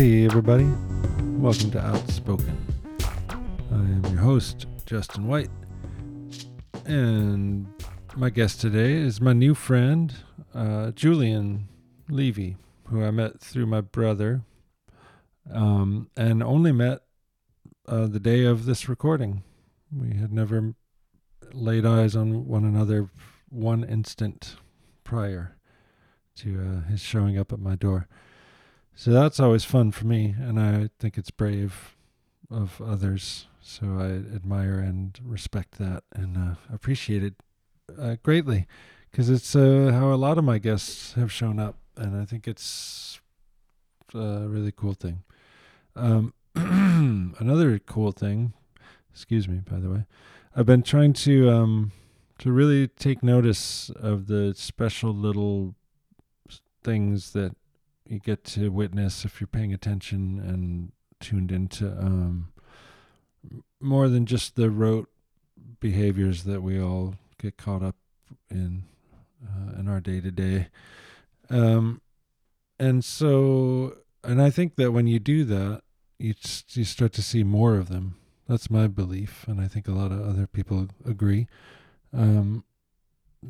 [0.00, 0.64] Hey, everybody.
[1.36, 2.56] Welcome to Outspoken.
[3.70, 5.50] I am your host, Justin White.
[6.86, 7.66] And
[8.16, 10.14] my guest today is my new friend,
[10.54, 11.68] uh, Julian
[12.08, 12.56] Levy,
[12.88, 14.40] who I met through my brother
[15.52, 17.00] um, and only met
[17.86, 19.42] uh, the day of this recording.
[19.94, 20.76] We had never
[21.52, 23.10] laid eyes on one another
[23.50, 24.56] one instant
[25.04, 25.58] prior
[26.36, 28.08] to uh, his showing up at my door.
[28.94, 31.96] So that's always fun for me, and I think it's brave
[32.50, 33.46] of others.
[33.62, 37.34] So I admire and respect that and uh, appreciate it
[37.98, 38.66] uh, greatly
[39.10, 42.46] because it's uh, how a lot of my guests have shown up, and I think
[42.46, 43.20] it's
[44.14, 45.22] a really cool thing.
[45.96, 48.52] Um, another cool thing,
[49.12, 50.06] excuse me, by the way,
[50.54, 51.92] I've been trying to um,
[52.38, 55.74] to really take notice of the special little
[56.82, 57.54] things that
[58.10, 62.52] you get to witness if you're paying attention and tuned into um,
[63.80, 65.08] more than just the rote
[65.78, 67.96] behaviors that we all get caught up
[68.50, 68.84] in
[69.44, 70.68] uh, in our day to day.
[72.80, 75.82] And so, and I think that when you do that,
[76.18, 76.34] you
[76.70, 78.16] you start to see more of them.
[78.48, 81.46] That's my belief, and I think a lot of other people agree.
[82.12, 82.64] Um,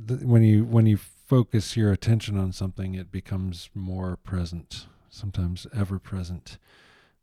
[0.08, 0.98] th- when you when you
[1.30, 6.58] focus your attention on something, it becomes more present, sometimes ever present.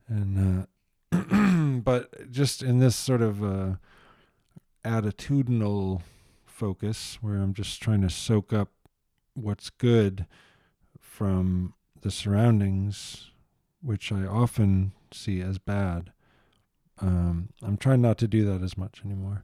[0.07, 0.65] And
[1.11, 1.17] uh,
[1.83, 3.75] but just in this sort of uh,
[4.85, 6.03] attitudinal
[6.45, 8.69] focus, where I'm just trying to soak up
[9.33, 10.25] what's good
[11.01, 13.31] from the surroundings,
[13.81, 16.13] which I often see as bad.
[17.01, 19.43] Um, I'm trying not to do that as much anymore.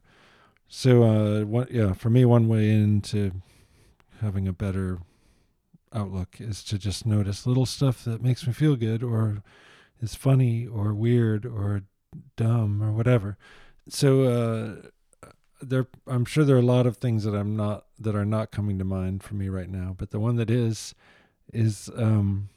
[0.68, 3.42] So, uh, what, yeah, for me, one way into
[4.24, 4.98] having a better
[5.92, 9.42] outlook is to just notice little stuff that makes me feel good or
[10.00, 11.82] is funny or weird or
[12.36, 13.36] dumb or whatever.
[13.88, 15.28] So uh,
[15.60, 18.50] there, I'm sure there are a lot of things that I'm not that are not
[18.50, 19.94] coming to mind for me right now.
[19.96, 20.94] But the one that is
[21.52, 22.48] is um,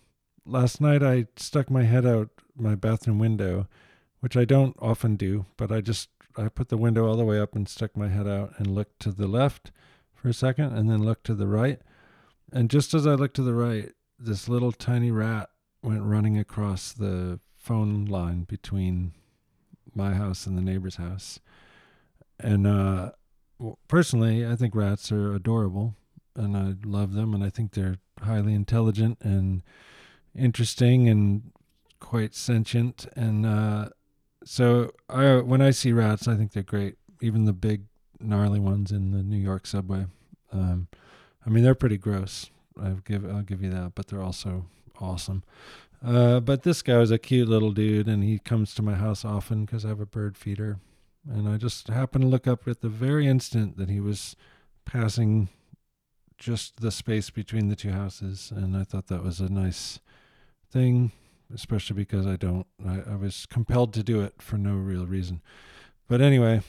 [0.46, 3.68] last night I stuck my head out my bathroom window,
[4.22, 7.40] which I don't often do, but I just I put the window all the way
[7.40, 9.72] up and stuck my head out and looked to the left
[10.28, 11.80] for a second and then looked to the right.
[12.52, 15.50] And just as I looked to the right, this little tiny rat
[15.82, 19.14] went running across the phone line between
[19.96, 21.40] my house and the neighbor's house.
[22.42, 23.12] And uh,
[23.88, 25.96] personally, I think rats are adorable
[26.36, 29.64] and I love them and I think they're highly intelligent and
[30.36, 31.54] interesting and
[32.02, 33.08] quite sentient.
[33.16, 33.90] And uh,
[34.44, 36.96] so I, when I see rats, I think they're great.
[37.22, 37.84] Even the big
[38.20, 40.08] gnarly ones in the New York subway.
[40.52, 40.88] Um,
[41.46, 42.50] I mean, they're pretty gross.
[42.82, 44.66] I'll give I'll give you that, but they're also
[45.00, 45.44] awesome.
[46.06, 49.26] Uh, but this guy was a cute little dude, and he comes to my house
[49.26, 50.78] often because I have a bird feeder.
[51.30, 54.36] And I just happened to look up at the very instant that he was
[54.86, 55.50] passing
[56.38, 60.00] just the space between the two houses, and I thought that was a nice
[60.72, 61.12] thing,
[61.54, 62.68] especially because I don't.
[62.86, 65.42] I, I was compelled to do it for no real reason.
[66.08, 66.62] But anyway,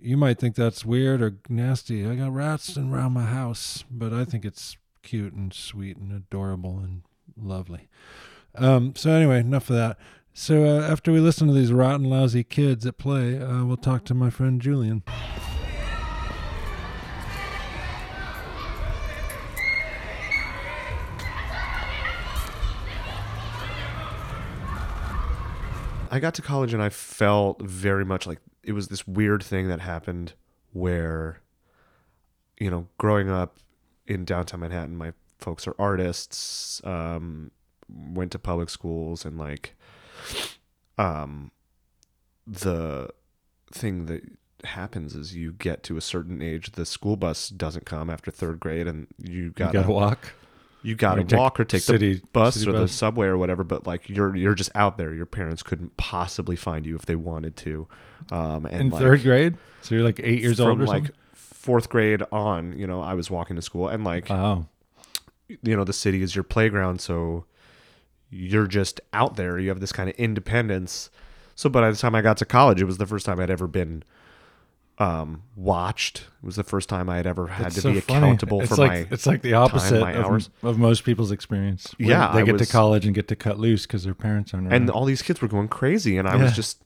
[0.00, 2.06] you might think that's weird or nasty.
[2.06, 6.78] I got rats around my house, but I think it's cute and sweet and adorable
[6.78, 7.02] and
[7.36, 7.88] lovely.
[8.54, 9.98] Um, so anyway, enough of that.
[10.32, 14.04] So uh, after we listen to these rotten, lousy kids at play, uh, we'll talk
[14.04, 15.02] to my friend Julian.
[26.10, 29.68] I got to college and I felt very much like it was this weird thing
[29.68, 30.34] that happened
[30.74, 31.40] where,
[32.60, 33.56] you know, growing up
[34.06, 37.50] in downtown Manhattan, my folks are artists, um,
[37.88, 39.74] went to public schools, and like,
[40.98, 41.50] um,
[42.46, 43.08] the
[43.72, 44.22] thing that
[44.64, 48.60] happens is you get to a certain age, the school bus doesn't come after third
[48.60, 50.34] grade, and you You gotta walk.
[50.82, 52.92] You got to walk or take city- the bus or the bus.
[52.92, 56.86] subway or whatever but like you're you're just out there your parents couldn't possibly find
[56.86, 57.86] you if they wanted to
[58.30, 61.14] um and In like, third grade, so you're like eight years old or like something.
[61.34, 64.66] fourth grade on you know i was walking to school and like Wow.
[65.48, 67.44] you know the city is your playground so
[68.30, 71.10] you're just out there you have this kind of independence
[71.54, 73.66] so by the time i got to college it was the first time i'd ever
[73.66, 74.02] been
[75.00, 77.98] um watched it was the first time i had ever had It's to so be
[77.98, 81.94] accountable for like, my it's like the opposite my of, of most people's experience.
[81.98, 84.52] Yeah, they I get was- to college and get to cut loose because their parents
[84.52, 86.42] aren't and all these kids were going crazy and i Yeah.
[86.42, 86.82] was just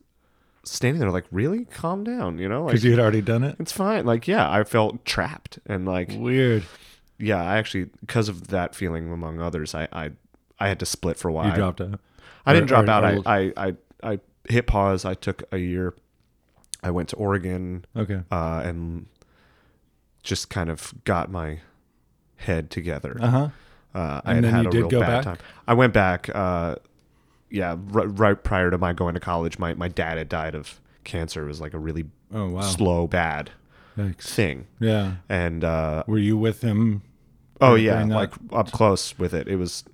[0.65, 3.57] standing there like really calm down you know like Because you had already done it.
[3.59, 6.65] it's fine like yeah i felt trapped and like Weird.
[7.19, 10.11] yeah i actually because of that feeling among others i i,
[10.61, 11.99] I had to split for a while You dropped out.
[12.47, 13.05] I didn't drop or- out.
[13.05, 14.19] or- I, I I I
[14.49, 15.05] hit pause.
[15.05, 15.95] I took a year.
[16.83, 18.21] I went to Oregon okay.
[18.31, 19.07] uh, and
[20.23, 21.61] just kind of got my
[22.37, 23.17] head together.
[23.21, 23.49] Uh huh.
[23.95, 25.25] Uh, I And had then had you a did real go bad back?
[25.25, 25.39] time.
[25.69, 26.29] I went back.
[26.35, 26.77] Uh,
[27.51, 30.81] yeah, r- right prior to my going to college, my my dad had died of
[31.05, 31.45] cancer.
[31.45, 32.61] It was like a really Oh wow.
[32.63, 33.51] slow, bad
[33.97, 34.23] Yikes.
[34.23, 34.67] thing.
[34.81, 35.17] Yeah.
[35.29, 37.03] And uh, Were you with him?
[37.61, 39.47] oh yeah, like up close with it.
[39.49, 39.85] It was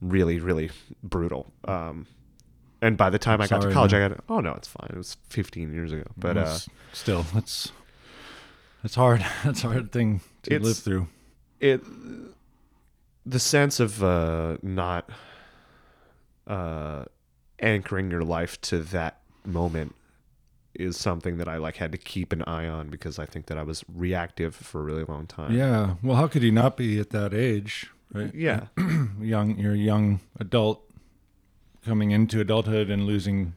[0.00, 0.70] really, really
[1.04, 1.52] brutal.
[1.66, 2.06] Um,
[2.82, 4.02] and by the time I got to college, man.
[4.02, 4.88] I got oh no, it's fine.
[4.90, 6.58] It was 15 years ago, but uh,
[6.92, 7.72] still, that's
[8.82, 9.24] that's hard.
[9.44, 11.08] That's a hard thing to live through.
[11.60, 11.82] it
[13.26, 15.10] the sense of uh not
[16.46, 17.04] uh
[17.58, 19.94] anchoring your life to that moment
[20.74, 23.58] is something that I like had to keep an eye on because I think that
[23.58, 25.52] I was reactive for a really long time.
[25.52, 25.96] Yeah.
[26.02, 27.90] Well, how could you not be at that age?
[28.12, 28.34] Right.
[28.34, 28.66] Yeah.
[29.20, 29.58] young.
[29.58, 30.82] You're a young adult
[31.84, 33.54] coming into adulthood and losing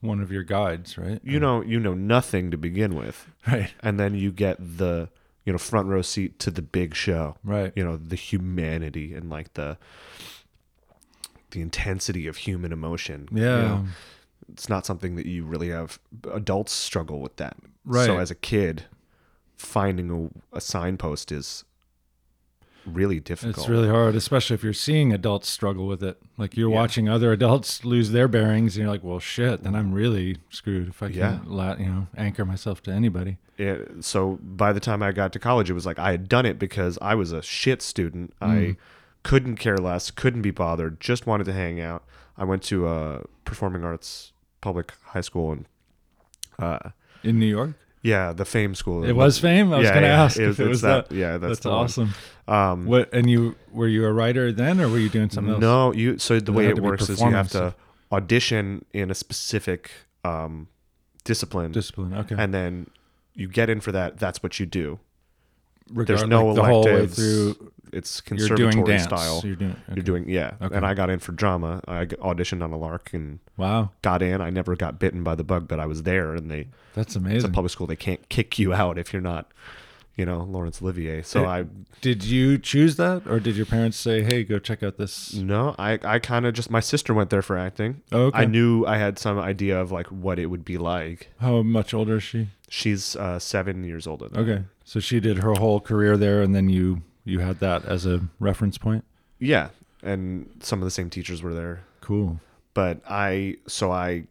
[0.00, 1.20] one of your guides, right?
[1.24, 3.72] You know you know nothing to begin with Right.
[3.80, 5.08] and then you get the
[5.44, 7.36] you know front row seat to the big show.
[7.42, 7.72] Right.
[7.74, 9.76] You know the humanity and like the
[11.50, 13.28] the intensity of human emotion.
[13.32, 13.56] you Yeah.
[13.62, 13.84] know?
[14.52, 15.98] it's not something that you really have
[16.32, 18.06] adults struggle with that Right.
[18.06, 18.84] so as a kid
[19.56, 21.64] finding a, a signpost is
[22.94, 26.18] really difficult It's really hard, especially if you're seeing adults struggle with it.
[26.36, 26.76] Like you're Yeah.
[26.76, 30.88] watching other adults lose their bearings, and you're like, "Well, shit, then I'm really screwed
[30.88, 35.02] if I can't, la- you know, anchor myself to anybody." Yeah, so by the time
[35.02, 37.42] i got to college it was like i had done it because i was a
[37.42, 38.46] shit student Mm.
[38.48, 38.76] i
[39.24, 42.04] couldn't care less couldn't be bothered just wanted to hang out
[42.36, 45.64] i went to a performing arts public high school and
[46.60, 46.90] uh
[47.24, 47.72] In New York,
[48.02, 49.72] yeah the fame school it was fame.
[49.72, 51.14] I was Yeah, going to yeah, ask if it was that, that.
[51.14, 52.10] yeah that's, That's awesome.
[52.46, 55.60] um What and you were you a writer then, or were you doing something else?
[55.60, 56.18] No, you.
[56.18, 57.74] So the It way it works is you have to
[58.10, 59.90] audition in a specific
[60.24, 60.68] um,
[61.24, 62.14] discipline, discipline.
[62.14, 62.88] Okay, and then
[63.34, 64.18] you get in for that.
[64.18, 64.98] That's what you do.
[65.90, 67.16] Regard- There's no like the electives.
[67.16, 67.72] through.
[67.90, 69.04] It's You're conservatory doing dance.
[69.04, 69.40] style.
[69.42, 69.76] You're doing.
[69.94, 70.76] You're doing yeah, Okay.
[70.76, 71.80] and I got in for drama.
[71.88, 74.42] I auditioned on a lark and Wow, got in.
[74.42, 76.34] I never got bitten by the bug, but I was there.
[76.34, 77.36] And they that's amazing.
[77.36, 77.86] it's a public school.
[77.86, 79.50] They can't kick you out if you're not,
[80.16, 81.22] you know, Laurence Olivier.
[81.22, 81.46] So.
[81.46, 81.64] I
[82.02, 85.32] Did you choose that, or did your parents say, "Hey, go check out this"?
[85.32, 88.02] no, I I kind of just my sister went there for acting.
[88.12, 88.40] Oh, okay.
[88.40, 91.28] I knew I had some idea of like what it would be like.
[91.38, 92.48] How much older is she?
[92.68, 94.28] She's uh, seven years older.
[94.28, 94.58] Than me.
[94.88, 98.22] So she did her whole career there, and then you you had that as a
[98.40, 99.04] reference point.
[99.38, 99.68] Yeah,
[100.02, 101.84] and some of the same teachers were there.
[102.00, 102.40] Cool.
[102.72, 104.24] But I, so I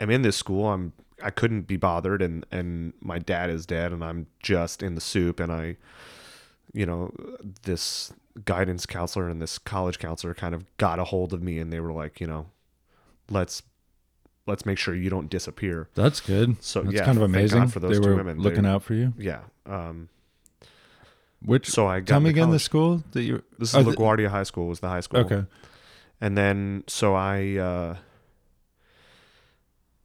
[0.00, 0.68] am in this school.
[0.68, 0.92] I'm
[1.22, 5.00] I couldn't be bothered, and and my dad is dead, and I'm just in the
[5.00, 5.78] soup, and I,
[6.74, 7.10] you know,
[7.62, 8.12] this
[8.44, 11.80] guidance counselor and this college counselor kind of got a hold of me, and they
[11.80, 12.50] were like, you know,
[13.30, 13.62] let's
[14.46, 15.88] let's make sure you don't disappear.
[15.94, 16.62] That's good.
[16.62, 17.68] So That's yeah, kind of amazing.
[17.68, 18.38] for those they two were women.
[18.38, 19.12] They- looking out for you.
[19.18, 19.40] Yeah.
[19.66, 20.08] Um,
[21.44, 22.62] Which so I got tell me into again the college.
[22.62, 23.42] school that you.
[23.58, 25.20] This Oh, is the- LaGuardia High School was the high school.
[25.20, 25.44] Okay.
[26.20, 27.96] And then so I uh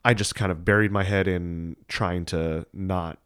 [0.06, 3.20] I just kind of buried my head in trying to not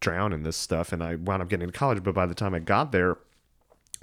[0.00, 2.54] drown in this stuff and I wound up getting to college, but by the time
[2.54, 3.16] I got there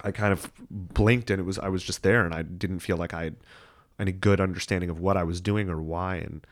[0.02, 2.96] I kind of blinked and it was I was just there and I didn't feel
[2.96, 3.36] like I had
[3.98, 6.46] any good understanding of what I was doing or why and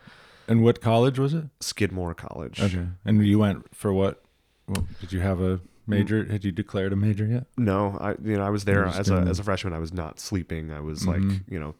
[0.47, 1.45] And what college was it?
[1.59, 2.61] Skidmore College.
[2.61, 2.87] Okay.
[3.05, 4.21] And you went for what?
[4.67, 6.25] well, did you have a major?
[6.25, 7.45] Had you declared a major yet?
[7.57, 9.73] No, I you know I was there as a as a freshman.
[9.73, 10.71] I was not sleeping.
[10.71, 11.07] I was Mhm.
[11.31, 11.75] like you know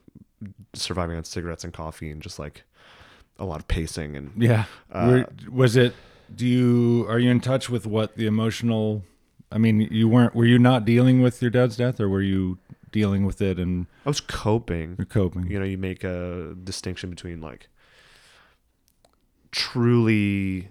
[0.74, 2.64] surviving on cigarettes and coffee and just like
[3.40, 4.66] a lot of pacing and Yeah.
[4.92, 5.94] Uh, Were, was it?
[6.36, 9.04] Do you are you in touch with what the emotional?
[9.52, 10.36] I mean, you weren't.
[10.36, 12.58] Were you not dealing with your dad's death, or were you
[13.00, 14.96] dealing with it and I was coping.
[14.98, 15.44] you're coping?
[15.52, 17.68] You know, you make a distinction between like
[19.52, 20.70] truly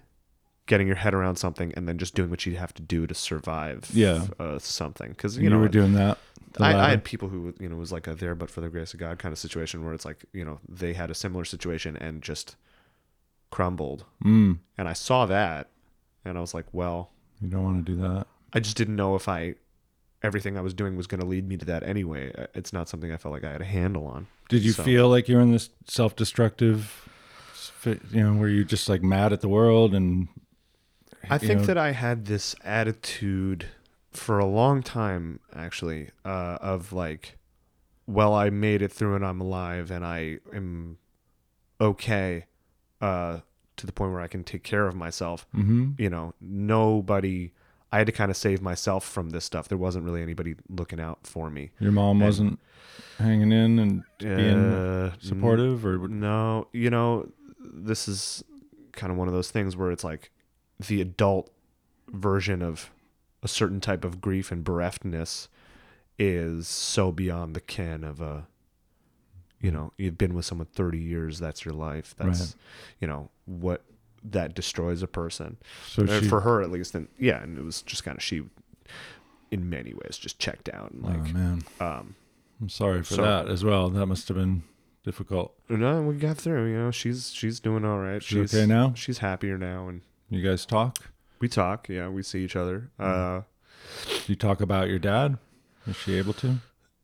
[0.67, 3.15] getting your head around something and then just doing what you have to do to
[3.15, 4.27] survive Yeah.
[4.41, 6.19] uh, something because you, you know were doing that.
[6.59, 8.95] I, I had people who you know was like a there but for the grace
[8.95, 11.97] of God kind of situation where it's like you know they had a similar situation
[11.97, 12.57] and just
[13.51, 15.69] crumbled Mm, and I saw that
[16.25, 18.27] and I was like well you don't want to do that.
[18.53, 19.57] I just didn't know if I
[20.25, 23.13] everything I was doing was going to lead me to that anyway it's not something
[23.13, 25.53] I felt like I had a handle on Did you So- feel like you're in
[25.53, 27.09] this self-destructive,
[28.11, 30.29] you know, where you're just like mad at the world and?
[31.31, 33.67] I think know- that I had this attitude
[34.13, 37.39] for a long time, actually, uh, of like,
[38.07, 40.99] well, I made it through and I'm alive and I am
[41.81, 42.47] okay
[43.01, 43.41] uh,
[43.77, 45.47] to the point where I can take care of myself.
[45.53, 47.53] hmm You know, nobody,
[47.95, 49.69] I had to kind of save myself from this stuff.
[49.69, 51.71] There wasn't really anybody looking out for me.
[51.79, 52.61] Your mom And- wasn't
[53.19, 58.43] hanging in and being Uh, supportive, or No, you know, this is
[58.93, 60.33] kind of one of those things where it's like
[60.85, 61.53] the adult
[62.09, 62.91] version of
[63.45, 65.47] a certain type of grief and bereftness
[66.19, 68.49] is so beyond the ken of a
[69.61, 72.15] you know, you've been with someone 30 years, that's your life.
[72.19, 72.55] That's Right.
[73.01, 73.83] you know, what
[74.25, 75.57] that destroys a person.
[75.87, 78.23] so Uh, she, for her at least and yeah, and it was just kind of
[78.23, 78.43] she
[79.51, 82.15] in many ways just checked out and oh like man, um
[82.61, 83.91] I'm sorry for so- that as well.
[83.91, 84.63] That must have been
[85.05, 85.55] difficult.
[85.69, 88.23] no, we got through, you know, she's she's doing all right.
[88.23, 88.95] She's okay now?
[88.97, 90.01] She's happier now and
[90.31, 90.97] You guys talk?
[91.41, 92.91] We talk, yeah, we see each other.
[92.99, 93.43] Uh,
[94.07, 95.37] Do you talk about your dad?
[95.87, 96.57] Is she able to?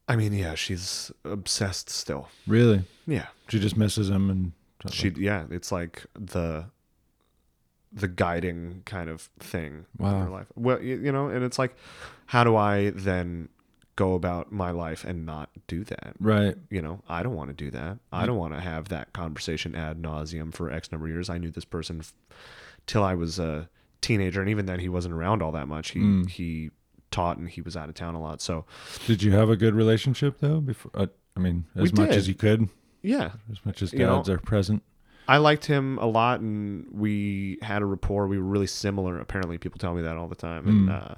[0.09, 2.29] I mean, yeah, she's obsessed still.
[2.47, 2.83] Really?
[3.07, 4.53] Yeah, She just misses him and
[4.91, 6.65] she, yeah, it's like the
[7.93, 10.21] the guiding kind of thing in Wow.
[10.25, 10.47] her life.
[10.55, 11.75] Well, you, you know, and it's like,
[12.27, 13.49] how do I then
[13.97, 16.15] go about my life and not do that?
[16.21, 16.57] right.
[16.71, 17.99] You know, I don't want to do that.
[18.13, 21.29] I don't want to have that conversation ad nauseum for X number of years.
[21.29, 22.13] I knew this person f-
[22.87, 23.69] till I was a
[24.01, 25.91] teenager, and even then, he wasn't around all that much.
[25.91, 26.29] He Mm.
[26.31, 26.71] he
[27.11, 28.41] taught and he was out of town a lot.
[28.41, 28.65] So
[29.09, 30.61] Did you have a good relationship though?
[30.61, 31.07] Before, uh,
[31.37, 32.19] I mean, as much did.
[32.19, 32.69] as you could,
[33.03, 34.85] yeah, as much as You know, dads are present.
[35.31, 38.27] I liked him a lot, and we had a rapport.
[38.27, 39.19] We were really similar.
[39.21, 40.67] Apparently, people tell me that all the time.
[40.67, 41.13] And Mm.
[41.13, 41.15] uh,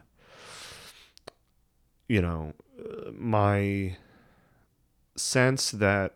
[2.09, 2.53] you know,
[3.13, 3.97] my
[5.17, 6.15] sense that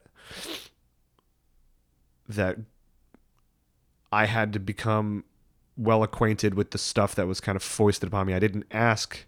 [2.28, 2.58] that
[4.12, 5.24] I had to become
[5.76, 8.34] well acquainted with the stuff that was kind of foisted upon me.
[8.34, 9.24] I didn't ask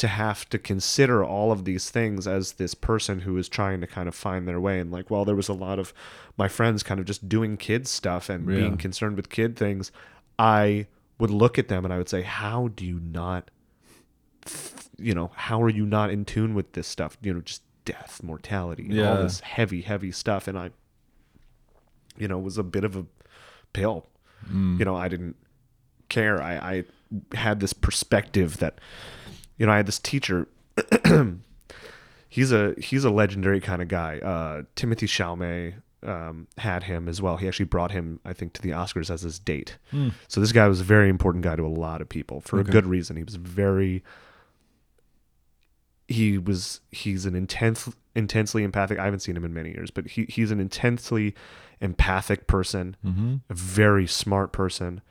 [0.00, 3.86] to have to consider all of these things as this person who is trying to
[3.86, 4.80] kind of find their way.
[4.80, 5.92] And like well there was a lot of
[6.36, 8.56] my friends kind of just doing kid stuff and Yeah.
[8.60, 9.92] being concerned with kid things
[10.38, 10.86] i
[11.18, 13.50] would look at them and i would say how do you not
[14.98, 17.18] you know how are you not in tune with this stuff?
[17.20, 20.48] You know just death mortality and all this heavy heavy stuff.
[20.48, 20.70] And i
[22.16, 23.04] you know was a bit of a
[23.72, 24.06] pill.
[24.50, 24.78] Mm.
[24.78, 25.36] you know i didn't
[26.08, 26.40] care.
[26.42, 26.84] I i
[27.36, 28.78] had this perspective that
[29.60, 30.48] you know i had this teacher
[32.28, 37.20] he's a he's a legendary kind of guy uh timothée chalamet um, had him as
[37.20, 40.12] well he actually brought him i think to the oscars as his date Mm.
[40.28, 42.70] so this guy was a very important guy to a lot of people for Okay.
[42.70, 44.02] a good reason he was very
[46.08, 50.06] he was he's an intense intensely empathic i haven't seen him in many years but
[50.06, 51.34] he, he's an intensely
[51.80, 53.34] empathic person Mm-hmm.
[53.50, 55.02] a very smart person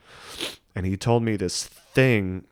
[0.74, 2.44] and he told me this thing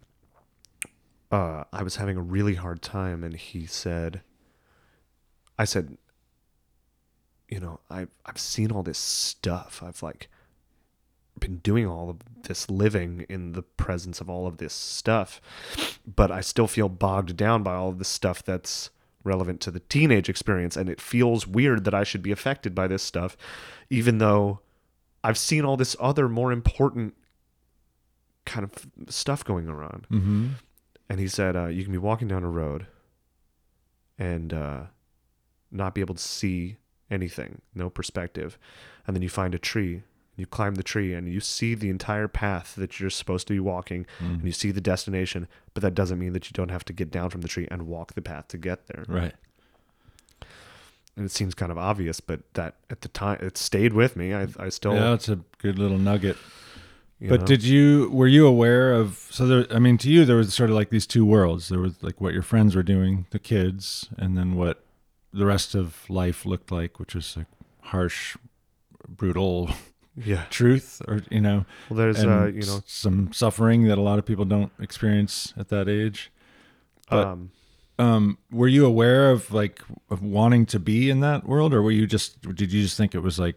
[1.31, 4.23] uh, i was having a really hard time and he said
[5.59, 5.97] i said
[7.49, 10.29] you know I've i've seen all this stuff i've like
[11.39, 15.41] been doing all of this living in the presence of all of this stuff
[16.05, 18.91] but i still feel bogged down by all of the stuff that's
[19.23, 22.89] relevant to the teenage experience and it feels weird that i should be affected by
[22.89, 23.37] this stuff
[23.89, 24.61] even though
[25.25, 27.15] I've seen all this other more important
[28.47, 30.07] kind of stuff going around.
[30.11, 30.49] Mm-hmm.
[31.09, 32.87] And he said, uh, you can be walking down a road
[34.19, 34.81] and uh,
[35.71, 36.77] not be able to see
[37.11, 38.59] anything, no perspective.
[39.07, 40.03] And then you find a tree,
[40.37, 43.61] you climb the tree, and you see the entire path that you're supposed to be
[43.61, 45.49] walking, and you see the destination.
[45.73, 47.87] But that doesn't mean that you don't have to get down from the tree and
[47.87, 49.05] walk the path to get there.
[49.09, 49.35] Right.
[51.17, 54.35] And it seems kind of obvious, but that at the time, it stayed with me.
[54.35, 56.37] I, I still, yeah, it's a good little nugget.
[57.21, 57.47] But know.
[57.47, 60.71] did you were you aware of so there I mean to you there was sort
[60.71, 61.69] of like these two worlds.
[61.69, 64.85] There was like what your friends were doing, the kids, and then what
[65.33, 67.47] the rest of life looked like, which was like
[67.83, 68.37] harsh,
[69.09, 69.71] brutal
[70.17, 70.45] yeah.
[70.51, 74.25] truth or you know, Well, there's, uh, you know, some suffering that a lot of
[74.25, 76.31] people don't experience at that age.
[77.11, 77.51] but- um,
[78.01, 81.91] Um, were you aware of like of wanting to be in that world, or were
[81.91, 83.57] you just did you just think it was like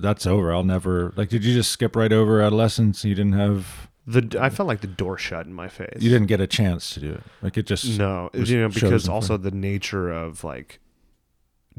[0.00, 0.52] that's over?
[0.52, 1.28] I'll never like.
[1.28, 3.04] Did you just skip right over adolescence?
[3.04, 5.98] You didn't have the I felt like the door shut in my face.
[6.00, 7.22] you didn't get a chance to do it.
[7.42, 10.80] Like it just No, you know, because also the nature of like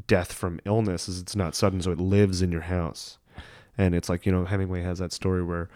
[0.08, 3.18] death from illness is it's not sudden, so it lives in your house.
[3.78, 5.70] And it's like you know Hemingway has that story where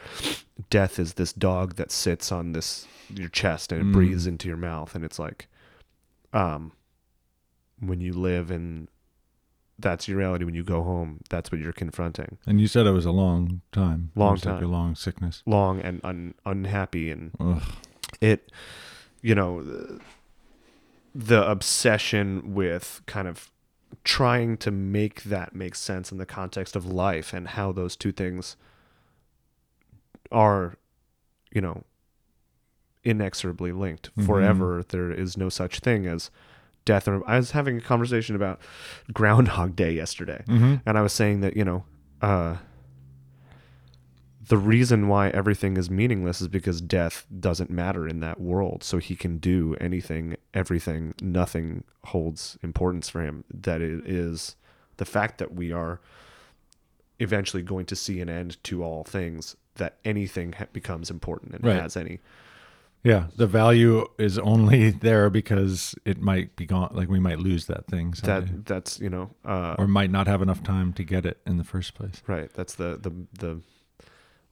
[0.69, 3.93] death is this dog that sits on this your chest and it Mm.
[3.93, 5.47] breathes into your mouth, and it's like,
[6.33, 6.71] um,
[7.79, 8.87] when you live and
[9.79, 10.45] that's your reality.
[10.45, 12.37] When you go home, that's what you're confronting.
[12.45, 14.63] And you said it was a long time, Long was like time.
[14.63, 15.41] a long sickness.
[15.45, 17.61] Long and un- unhappy and Ugh.
[18.21, 18.51] it
[19.21, 19.99] you know the,
[21.15, 23.49] the obsession with kind of
[24.03, 28.11] trying to make that make sense in the context of life and how those two
[28.11, 28.55] things
[30.31, 30.77] are
[31.51, 31.83] you know
[33.03, 34.25] inexorably linked Mhm.
[34.25, 34.83] forever.
[34.87, 36.31] There is no such thing as
[36.85, 37.07] death.
[37.07, 38.59] I was having a conversation about
[39.13, 40.75] Groundhog Day yesterday, Mm-hmm.
[40.85, 41.83] and I was saying that you know,
[42.21, 42.57] uh,
[44.47, 48.83] the reason why everything is meaningless is because death doesn't matter in that world.
[48.83, 53.45] So he can do anything, everything, nothing holds importance for him.
[53.53, 54.55] That it is
[54.97, 56.01] the fact that we are
[57.19, 59.55] eventually going to see an end to all things.
[59.75, 61.81] That anything ha- becomes important and Right.
[61.81, 62.19] has any.
[63.03, 66.91] Yeah, the value is only there because it might be gone.
[66.93, 68.51] Like we might lose that thing, someday.
[68.51, 69.29] That that's you know.
[69.43, 72.21] Uh, or might not have enough time to get it in the first place.
[72.27, 72.51] Right.
[72.53, 73.61] That's the the the.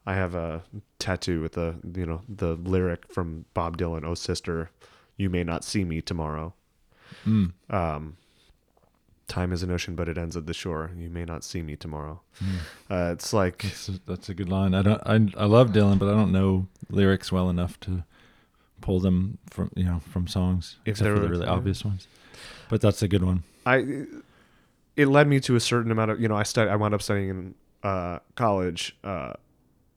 [0.04, 0.62] I have a
[0.98, 4.70] tattoo with the you know the lyric from Bob Dylan, "Oh sister,
[5.16, 6.54] you may not see me tomorrow."
[7.26, 7.52] Mm.
[7.70, 8.16] Um,
[9.28, 10.90] time is an ocean, but it ends at the shore.
[10.96, 12.20] You may not see me tomorrow.
[12.90, 14.74] Uh, it's like That's a, that's a good line.
[14.74, 15.02] I don't.
[15.06, 18.04] I I love Dylan, but I don't know lyrics well enough to
[18.82, 21.52] pull them from you know from songs, If except for the really yeah.
[21.52, 22.06] obvious ones.
[22.68, 23.44] But that's a good one.
[23.64, 24.06] I.
[24.94, 27.00] It led me to a certain amount of you know I stud I wound up
[27.00, 28.94] studying in uh, college.
[29.02, 29.32] Uh,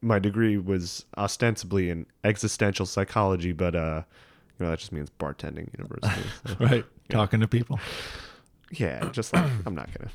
[0.02, 4.04] my degree was ostensibly in existential psychology, but uh,
[4.58, 6.30] you know that just means bartending university.
[6.46, 6.56] so.
[6.60, 7.80] Right, talking to people.
[8.72, 10.12] Yeah, just like I'm not gonna.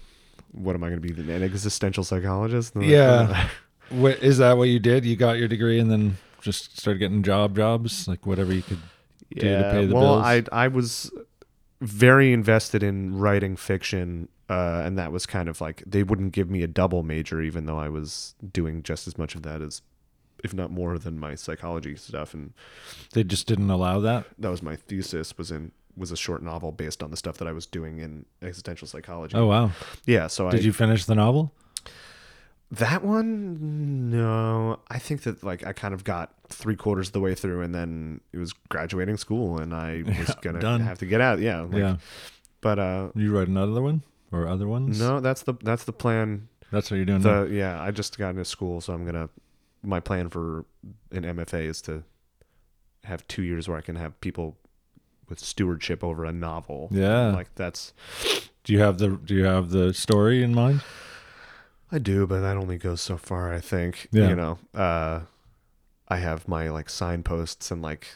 [0.53, 1.11] What am I gonna be?
[1.11, 2.75] An existential psychologist?
[2.77, 3.49] Yeah.
[3.91, 4.57] What is that?
[4.57, 5.05] What you did?
[5.05, 8.79] You got your degree and then just started getting job jobs, like whatever you could.
[9.31, 10.27] do to pay the well, bills?
[10.53, 11.11] I I was
[11.81, 16.51] very invested in writing fiction, uh, and that was kind of like they wouldn't give
[16.51, 19.83] me a double major, even though I was doing just as much of that as,
[20.45, 22.53] if not more than my psychology stuff, and
[23.13, 24.27] They just didn't allow that.
[24.39, 27.49] that was my thesis was in was a short novel based on the stuff that
[27.49, 29.37] I was doing in existential psychology.
[29.37, 29.71] Oh wow!
[30.07, 30.27] yeah.
[30.29, 31.53] So I Did you finish the novel?
[32.73, 34.79] That one, no.
[34.89, 37.75] I think that like I kind of got three quarters of the way through, and
[37.75, 40.81] then it was graduating school, and I was Yeah, gonna done.
[40.81, 41.41] have to get out.
[41.41, 41.97] Yeah, like, yeah.
[42.61, 45.01] But uh, You wrote another one or other ones?
[45.01, 46.49] no, that's the that's the plan.
[46.71, 47.23] That's what you're doing.
[47.23, 49.29] The yeah, I just got into school, so I'm gonna.
[49.83, 50.65] My plan for
[51.11, 52.05] an MFA is to
[53.05, 54.59] have two years where I can have people
[55.29, 56.89] with stewardship over a novel.
[56.93, 57.33] Yeah.
[57.33, 57.93] like that's
[58.63, 60.83] Do you have the Do you have the story in mind?
[61.93, 64.09] I do, but that only goes so far, I think.
[64.13, 64.29] Yeah.
[64.29, 65.21] You know, uh,
[66.09, 68.07] I have my like signposts and like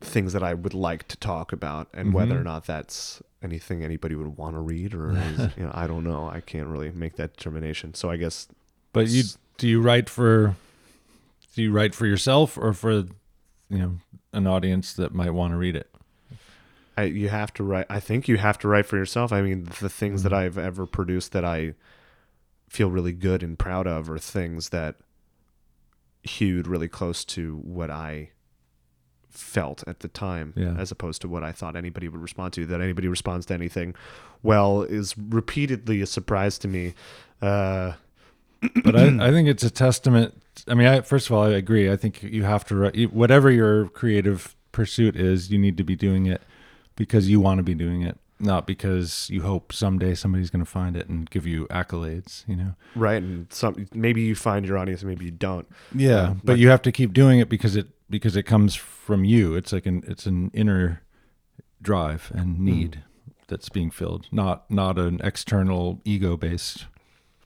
[0.00, 2.40] things that I would like to talk about, and whether Mhm.
[2.40, 6.04] or not that's anything anybody would want to read, or is, you know, I don't
[6.04, 6.28] know.
[6.28, 7.94] I can't really make that determination.
[7.94, 8.46] So I guess,
[8.92, 9.24] But you
[9.56, 10.54] do you write for
[11.54, 13.08] do you write for yourself or for you
[13.70, 13.98] know
[14.32, 15.90] an audience that might want to read it?
[16.96, 17.86] I you have to write.
[17.90, 19.32] I think you have to write for yourself.
[19.32, 20.36] I mean, the things that Mhm.
[20.36, 21.74] I've ever produced that I
[22.68, 24.96] feel really good and proud of are things that
[26.22, 28.30] hewed really close to what I
[29.30, 30.74] felt at the time Yeah.
[30.78, 33.94] as opposed to what I thought anybody would respond to that anybody responds to anything
[34.42, 36.94] well is repeatedly a surprise to me
[37.40, 37.92] uh
[38.84, 40.34] But I, I think it's a testament.
[40.66, 41.88] I mean, I, first of all, I agree.
[41.92, 45.48] I think you have to whatever your creative pursuit is.
[45.52, 46.42] You need to be doing it
[46.96, 50.70] because you want to be doing it, not because you hope someday somebody's going to
[50.70, 52.46] find it and give you accolades.
[52.48, 52.74] You know.
[52.94, 56.60] right and some maybe you find your audience maybe you don't Yeah, Yeah, but like-
[56.60, 59.54] you have to keep doing it because it because it comes from you.
[59.54, 61.02] It's like an it's an inner
[61.80, 62.64] drive and hmm.
[62.64, 63.04] need
[63.48, 66.86] that's being filled, not not an external ego based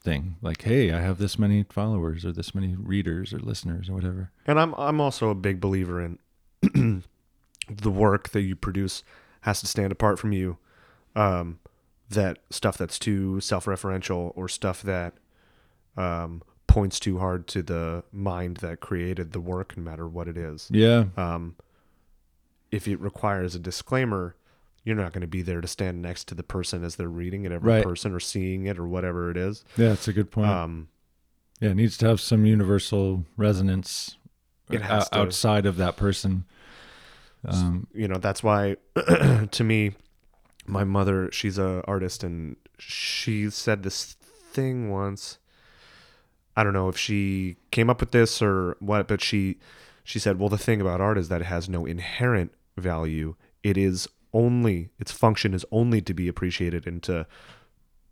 [0.02, 0.36] thing.
[0.42, 4.30] Like, hey, I have this many followers or this many readers or listeners or whatever.
[4.46, 6.18] And I'm I'm also a big believer in
[7.68, 9.02] the work that you produce
[9.42, 10.58] has to stand apart from you.
[11.14, 11.58] Um,
[12.10, 15.14] that stuff that's too self-referential or stuff that
[15.96, 20.36] um, points too hard to the mind that created the work, no matter what it
[20.36, 20.68] is.
[20.70, 21.56] Yeah, Um,
[22.70, 24.34] if it requires a disclaimer,
[24.84, 27.44] you're not going to be there to stand next to the person as they're reading
[27.44, 27.84] it, every Right.
[27.84, 29.64] person or seeing it or whatever it is.
[29.76, 30.48] yeah, that's a good point.
[30.50, 30.88] Um,
[31.60, 34.16] yeah, it needs to have some universal resonance
[34.70, 36.44] It o- outside of that person.
[37.46, 38.76] Um, you know that's why
[39.50, 39.92] to me
[40.66, 45.38] my mother she's a artist and she said this thing once
[46.56, 49.58] i don't know if she came up with this or what but she
[50.04, 53.76] she said well the thing about art is that it has no inherent value it
[53.76, 57.26] is only its function is only to be appreciated and to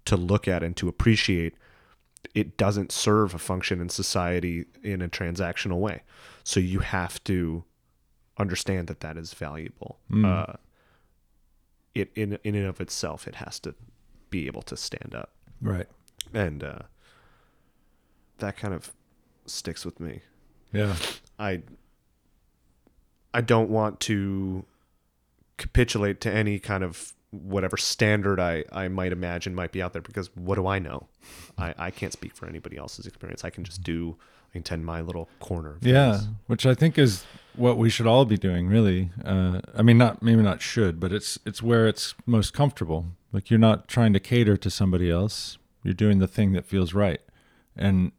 [0.05, 1.55] to look at and to appreciate
[2.35, 6.03] it doesn't serve a function in society in a transactional way
[6.45, 7.65] so you have to
[8.41, 9.99] understand that that is valuable.
[10.11, 10.25] Mm.
[10.27, 10.55] Uh,
[11.95, 13.75] it in in and of itself, it has to
[14.31, 15.87] be able to stand up, right.
[16.33, 16.79] and uh,
[18.39, 18.93] that kind of
[19.47, 20.21] sticks with me.
[20.73, 20.97] Yeah.
[21.39, 21.63] I
[23.33, 24.65] I don't want to
[25.57, 30.03] capitulate to any kind of whatever standard I, I might imagine might be out there
[30.03, 31.07] because what do I know?
[31.57, 33.45] I, I can't speak for anybody else's experience.
[33.45, 34.17] I can just do
[34.51, 35.79] I can tend my little corner.
[35.81, 36.29] Yeah, things.
[36.49, 37.25] which I think is
[37.57, 39.11] what we should all be doing, really.
[39.25, 43.07] Uh, I mean, not maybe not should, but it's it's where it's most comfortable.
[43.33, 45.59] Like you're not trying to cater to somebody else.
[45.83, 47.21] You're doing the thing that feels right.
[47.77, 48.13] And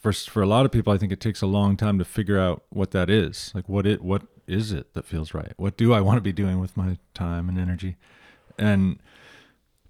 [0.00, 2.38] for for a lot of people, I think it takes a long time to figure
[2.38, 3.52] out what that is.
[3.54, 5.52] Like what it what is it that feels right?
[5.56, 7.96] What do I want to be doing with my time and energy?
[8.58, 9.00] And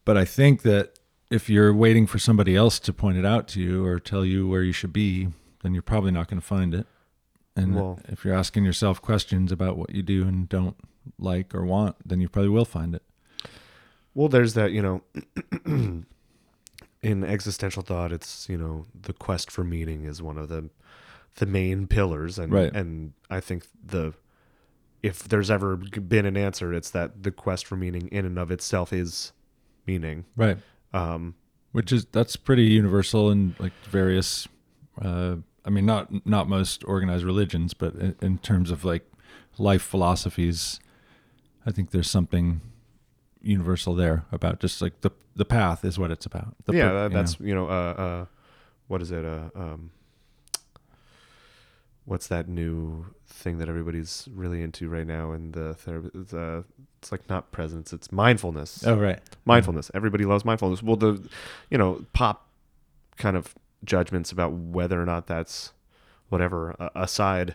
[0.05, 0.99] but I think that
[1.31, 4.49] if you're waiting for somebody else to point it out to you or tell you
[4.49, 5.29] where you should be,
[5.63, 6.87] then you're probably not going to find it.
[7.63, 10.77] And Well- if you're asking yourself questions about what you do and don't
[11.19, 13.03] like or want, then you probably will find it.
[14.15, 15.03] Well, there's that, you know,
[17.03, 20.69] in existential thought, it's, you know, the quest for meaning is one of the
[21.37, 22.75] the main pillars and Right.
[22.75, 24.15] and I think the
[25.03, 28.51] if there's ever been an answer, it's that the quest for meaning in and of
[28.51, 29.33] itself is
[29.87, 30.25] meaning.
[30.37, 30.59] Right.
[30.93, 31.35] Um
[31.73, 34.49] Which is that's pretty universal in like various
[35.01, 39.05] uh I mean not not most organized religions, but in, in terms of like
[39.59, 40.81] life philosophies,
[41.67, 42.61] I think there's something
[43.43, 46.55] universal there about just like the the path is what it's about.
[46.65, 47.15] The yeah, per- that, you know.
[47.23, 48.25] that's, you know, uh uh
[48.89, 49.25] what is it?
[49.25, 49.91] Uh um
[52.05, 56.65] what's that new thing that everybody's really into right now in the therapy the
[56.99, 59.21] it's like not presence it's mindfulness Oh right.
[59.45, 61.23] mindfulness everybody loves mindfulness well the
[61.71, 62.49] you know pop
[63.17, 65.73] kind of judgments about whether or not that's
[66.29, 67.55] whatever uh, aside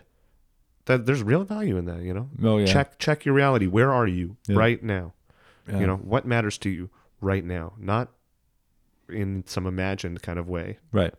[0.86, 2.66] that there's real value in that you know Oh yeah.
[2.66, 4.56] check check your reality where are you Yeah.
[4.58, 5.12] right now
[5.68, 5.80] Yeah.
[5.80, 8.10] you know what matters to you right now not
[9.08, 11.14] in some imagined kind of way Right.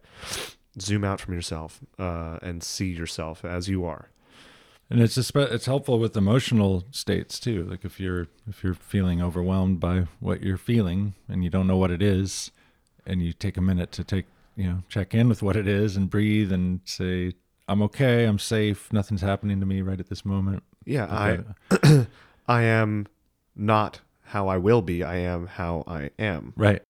[0.80, 4.10] zoom out from yourself uh, and see yourself as you are
[4.90, 7.64] And it's it's helpful with emotional states too.
[7.66, 11.76] Like if you're if you're feeling overwhelmed by what you're feeling and you don't know
[11.76, 12.52] what it is,
[13.06, 14.26] and you take a minute to take
[14.58, 17.32] you know check in with what it is and breathe and say
[17.70, 20.64] I'm okay, I'm safe, nothing's happening to me right at this moment.
[20.86, 22.08] yeah i
[22.48, 23.08] i am
[23.56, 26.82] not how i will be i am how i am right.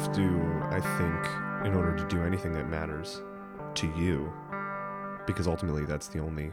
[0.00, 0.22] Have to
[0.70, 3.20] i think in order to do anything that matters
[3.74, 4.32] to you
[5.26, 6.50] because ultimately that's the only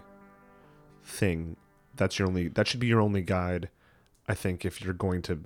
[1.01, 1.55] thing
[1.95, 3.69] that's your only that should be your only guide
[4.27, 5.39] i think if you're going to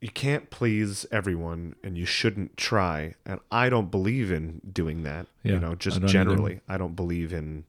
[0.00, 5.26] you can't please everyone and you shouldn't try and i don't believe in doing that
[5.42, 6.06] Yeah, you know just either.
[6.08, 6.60] generally.
[6.66, 7.64] I don't believe in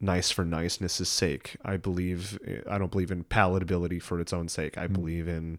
[0.00, 1.56] nice for niceness's sake.
[1.62, 2.38] I believe
[2.70, 4.78] i don't believe in palatability for its own sake.
[4.78, 4.94] I mm.
[4.94, 5.58] believe in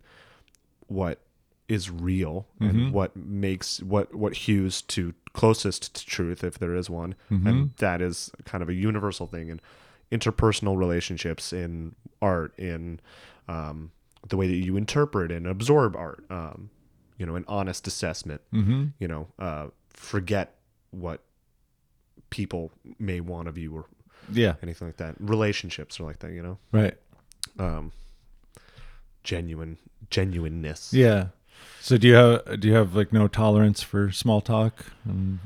[0.88, 1.20] what
[1.68, 2.70] is real Mhm.
[2.70, 7.72] and what makes what what hews to closest to truth if there is one and
[7.78, 9.60] that is kind of a universal thing in
[10.12, 13.00] interpersonal relationships in art in
[13.48, 13.92] um,
[14.28, 16.70] the way that you interpret and absorb art um,
[17.18, 18.88] you know an honest assessment Mm-hmm.
[19.00, 20.56] you know uh, forget
[20.92, 21.22] what
[22.30, 23.86] people may want of you or
[24.32, 24.56] Yeah.
[24.62, 26.96] anything like that relationships are like that you know Right.
[27.58, 27.92] um,
[29.24, 29.78] genuine
[30.14, 31.28] genuineness Yeah.
[31.82, 34.86] So do you have do you have like no tolerance for small talk?
[35.06, 35.40] And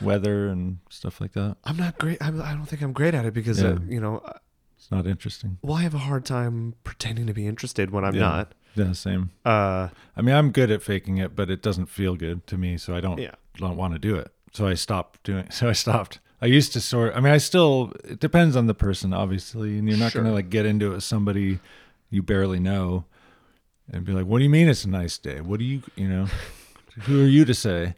[0.00, 1.56] weather and stuff like that.
[1.64, 2.18] I'm not great.
[2.20, 4.38] I'm, I don't think I'm great at it because uh, you know, uh,
[4.76, 5.58] It's not interesting.
[5.62, 8.20] well, I have a hard time pretending to be interested when I'm Yeah.
[8.22, 8.54] not.
[8.74, 9.30] Yeah, same.
[9.44, 12.78] Uh, I mean, I'm good at faking it, but it doesn't feel good to me,
[12.78, 14.32] so I don't yeah, don't want to do it.
[14.52, 15.46] So I stopped doing.
[15.58, 16.20] So I stopped.
[16.40, 17.14] I used to sort.
[17.14, 17.92] I mean, I still.
[18.02, 20.22] It depends on the person, obviously, and you're not Sure.
[20.22, 21.58] gonna like get into it with somebody
[22.10, 23.04] you barely know,
[23.90, 25.40] and be like, "What do you mean it's a nice day?
[25.40, 26.26] What do you, you know,
[27.02, 27.94] who are you to say?"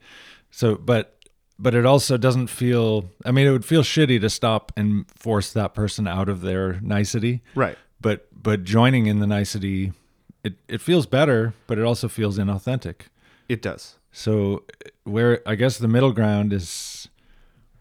[0.50, 1.18] So, but
[1.58, 3.10] but it also doesn't feel.
[3.24, 6.80] I mean, it would feel shitty to stop and force that person out of their
[6.80, 7.42] nicety.
[7.54, 7.78] right.
[8.00, 9.92] But but joining in the nicety,
[10.42, 13.06] it it feels better, but it also feels inauthentic.
[13.48, 13.98] It does.
[14.12, 14.64] So
[15.04, 17.08] where I guess the middle ground is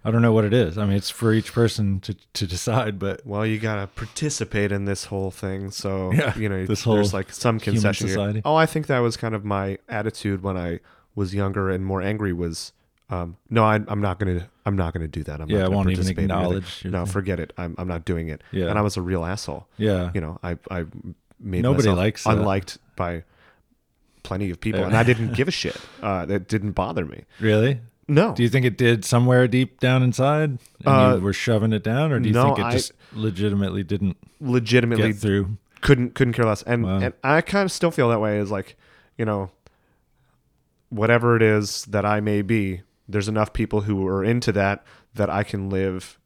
[0.05, 0.77] I don't know what it is.
[0.77, 4.85] I mean it's for each person to to decide, but Well, you gotta participate in
[4.85, 8.07] this whole thing, so Yeah, you know this there's whole like some concession.
[8.07, 8.41] society.
[8.45, 10.79] Oh, I think that was kind of my attitude when I
[11.15, 12.33] was younger and more angry.
[12.33, 12.73] Was
[13.09, 15.39] um, no, I, I'm not gonna, I'm not gonna do that.
[15.39, 16.83] I'm yeah, not I won't even participate acknowledge.
[16.85, 17.13] No, thing.
[17.13, 17.53] forget it.
[17.57, 18.41] I'm, I'm not doing it.
[18.51, 18.67] Yeah.
[18.69, 19.67] And I was a real asshole.
[19.77, 20.09] yeah.
[20.15, 20.85] You know, I, I
[21.39, 22.37] made Nobody myself likes that.
[22.37, 23.23] unliked by
[24.23, 25.77] plenty of people, and I didn't give a shit.
[26.01, 27.25] Uh, that didn't bother me.
[27.39, 27.81] Really?
[28.07, 31.71] No, Do you think it did somewhere deep down inside and Uh, you were shoving
[31.71, 35.57] it down or do you no, think it I- just legitimately didn't legitimately get through?
[35.81, 36.99] couldn't couldn't care less and Wow.
[36.99, 38.77] and i kind of still feel that way is like
[39.17, 39.51] you know
[40.89, 44.83] whatever it is that i may be there's enough people who are into that
[45.15, 46.17] that i can live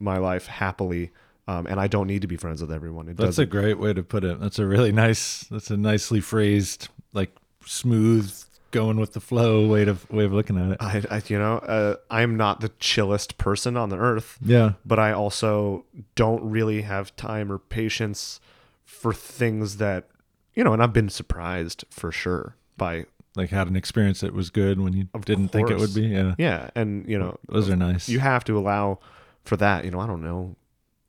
[0.00, 1.10] my life happily
[1.48, 3.78] um, and i don't need to be friends with everyone it That's a doesn't great
[3.78, 4.40] way to put it.
[4.40, 7.34] That's a really nice that's a nicely phrased like
[7.64, 8.34] smooth
[8.76, 10.76] going with the flow way of way of looking at it.
[10.80, 14.72] I, I you know uh, i'm not the chillest person on the earth Yeah.
[14.84, 15.84] but i also
[16.14, 18.40] don't really have time or patience
[18.84, 20.08] for things that
[20.54, 24.50] you know and i've been surprised for sure by like had an experience that was
[24.50, 26.06] good when you didn't think it would be.
[26.06, 28.08] Yeah, yeah and you know those are nice.
[28.08, 28.98] you have to allow
[29.44, 29.84] for that.
[29.84, 30.56] You know, I don't know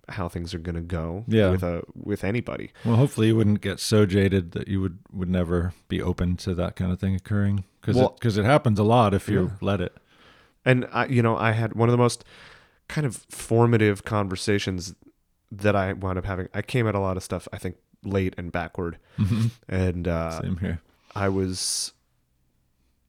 [0.10, 1.50] how things are gonna go Yeah.
[1.50, 2.72] with a with anybody.
[2.86, 6.56] well, hopefully you wouldn't get so jaded that you would would never be open to
[6.56, 9.50] that kind of thing occurring because Well- because it, happens a lot if you Yeah.
[9.62, 9.96] let it.
[10.66, 12.24] And I, you know, I had one of the most
[12.90, 14.96] kind of formative conversations
[15.52, 16.48] that I wound up having.
[16.54, 18.98] I came at a lot of stuff I think late and backward,
[19.70, 20.82] and uh, Same here.
[21.16, 21.94] I was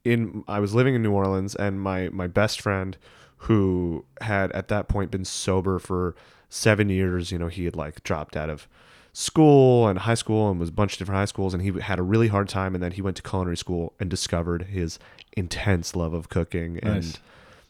[0.05, 2.97] in I was living in New Orleans and my my best friend
[3.43, 6.15] who had at that point been sober for
[6.49, 8.69] 7 years, you know, he had like dropped out of
[9.13, 11.99] school and high school and was a bunch of different high schools and he had
[11.99, 14.99] a really hard time and then he went to culinary school and discovered his
[15.37, 17.19] intense love of cooking and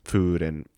[0.05, 0.69] food and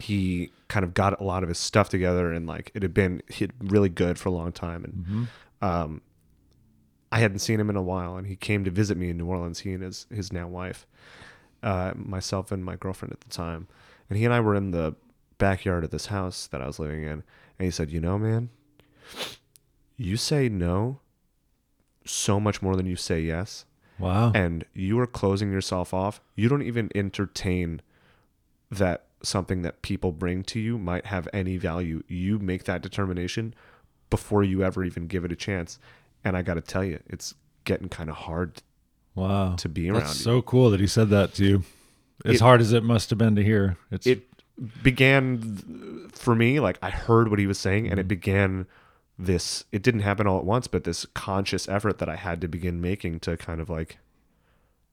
[0.00, 3.22] he kind of got a lot of his stuff together and like it had been
[3.28, 5.24] he had really good for a long time and hmm
[5.62, 6.02] um,
[7.10, 9.26] I hadn't seen him in a while, and he came to visit me in New
[9.26, 9.60] Orleans.
[9.60, 10.86] He and his his now wife,
[11.62, 13.68] uh, myself and my girlfriend at the time,
[14.10, 14.94] and he and I were in the
[15.48, 17.22] backyard of this house that I was living in,
[17.58, 18.48] and he said, "You know, man,
[19.96, 21.00] you say no
[22.04, 23.64] so much more than you say yes,
[23.98, 24.32] Wow.
[24.34, 26.20] and you are closing yourself off.
[26.34, 27.80] You don't even entertain
[28.70, 32.02] that something that people bring to you might have any value.
[32.08, 33.54] You make that determination
[34.10, 35.78] before you ever even give it a chance.
[36.24, 38.62] And I got to tell you, it's getting kind of hard
[39.14, 39.54] wow.
[39.56, 40.24] to be around That's you.
[40.24, 41.64] so cool that he said that to you.
[42.24, 44.28] As It- hard as it must have been to hear, it's It
[44.82, 48.66] began for me like I heard what he was saying, and it began
[49.18, 49.64] this.
[49.72, 52.80] It didn't happen all at once, but this conscious effort that I had to begin
[52.80, 53.98] making to kind of like,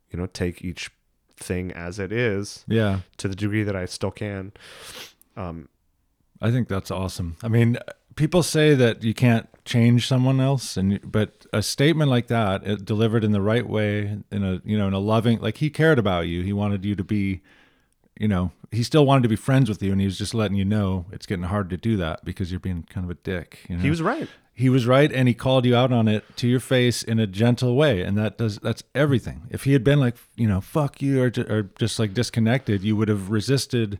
[0.09, 0.91] you know, take each
[1.35, 2.99] thing as it is yeah.
[3.17, 4.51] to the degree that I still can.
[5.35, 5.69] Um,
[6.41, 7.37] I think that's awesome.
[7.43, 7.77] I mean,
[8.15, 12.85] people say that you can't change someone else, and but a statement like that, it,
[12.85, 15.99] delivered in the right way, in a you know, in a loving, like he cared
[15.99, 16.41] about you.
[16.41, 17.41] He wanted you to be,
[18.19, 20.57] you know, he still wanted to be friends with you, and he was just letting
[20.57, 23.59] you know it's getting hard to do that because you're being kind of a dick.
[23.69, 23.81] You know?
[23.81, 24.27] he was right.
[24.53, 27.25] he was right and he called you out on it to your face in a
[27.25, 31.01] gentle way and that does that's everything if he had been like you know fuck
[31.01, 33.99] you or, or just like disconnected you would have resisted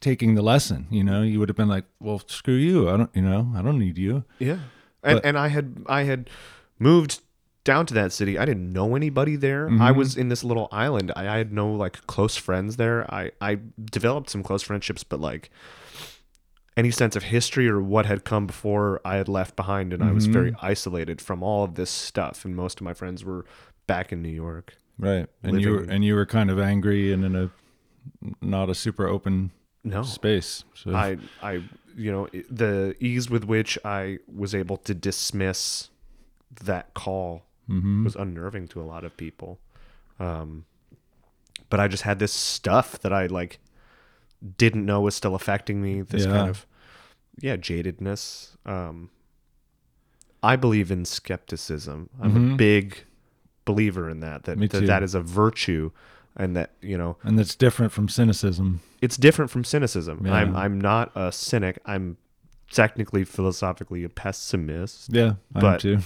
[0.00, 3.10] taking the lesson you know you would have been like well screw you i don't
[3.14, 4.58] you know i don't need you Yeah.
[5.02, 6.28] And But- and I had I had
[6.78, 7.20] moved
[7.64, 8.38] down to that city.
[8.38, 9.66] I didn't know anybody there.
[9.68, 9.96] I Mhm.
[9.96, 11.10] was in this little island.
[11.16, 13.12] I, I had no like close friends there.
[13.12, 13.58] I I
[13.90, 15.50] developed some close friendships, but like
[16.76, 20.10] any sense of history or what had come before I had left behind and I
[20.12, 23.44] was very isolated from all of this stuff and most of my friends were
[23.86, 24.74] back in New York.
[24.98, 27.50] right and you were and you were kind of angry and in a
[28.42, 29.52] not a super open
[29.84, 30.02] No.
[30.02, 31.62] space so I I
[31.96, 35.90] you know the ease with which I was able to dismiss
[36.64, 38.04] that call mhm.
[38.04, 39.58] was unnerving to a lot of people.
[40.20, 40.64] Um,
[41.70, 43.58] but I just had this stuff that I like
[44.58, 46.02] didn't know was still affecting me.
[46.02, 46.32] This Yeah.
[46.32, 46.66] kind of
[47.40, 48.56] yeah jadedness.
[48.66, 49.10] Um,
[50.42, 52.10] I believe in skepticism.
[52.20, 52.56] I'm a Mhm.
[52.56, 53.04] big
[53.64, 54.44] believer in that.
[54.44, 55.90] That that, that is a virtue,
[56.36, 58.80] and that you know And that's different from cynicism.
[59.00, 60.26] it's different from cynicism.
[60.26, 60.34] Yeah.
[60.34, 61.78] I'm I'm not a cynic.
[61.86, 62.18] I'm
[62.70, 65.12] technically philosophically a pessimist.
[65.12, 65.98] Yeah, I But- too.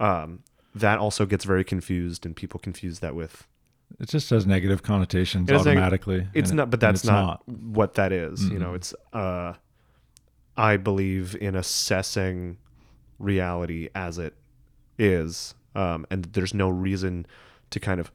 [0.00, 0.40] Um,
[0.74, 3.46] that also gets very confused, and people confuse that with
[3.98, 6.28] It just has negative connotations It has neg- automatically.
[6.34, 6.70] it's not.
[6.70, 8.48] But that's it's not, what that is.
[8.48, 8.94] You know, it's.
[9.12, 9.54] Uh,
[10.56, 12.58] I believe in assessing
[13.18, 14.34] reality as it
[14.98, 17.26] is, um, and there's no reason
[17.70, 18.10] to kind of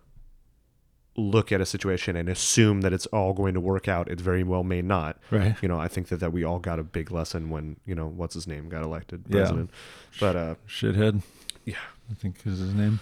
[1.15, 4.09] look at a situation and assume that it's all going to work out.
[4.09, 5.19] It very well may not.
[5.29, 5.55] right.
[5.61, 8.07] you know, I think that, that we all got a big lesson when, you know,
[8.07, 9.39] what's his name got elected president Yeah.
[9.39, 9.71] president.
[10.19, 11.21] But uh Shithead.
[11.65, 11.75] Yeah.
[12.13, 12.99] I think is his name.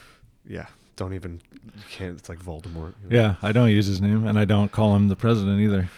[0.47, 2.93] yeah, don't even you can't it's like Voldemort.
[3.03, 3.21] you know?
[3.21, 5.89] Yeah, I don't use his name, and I don't call him the president either.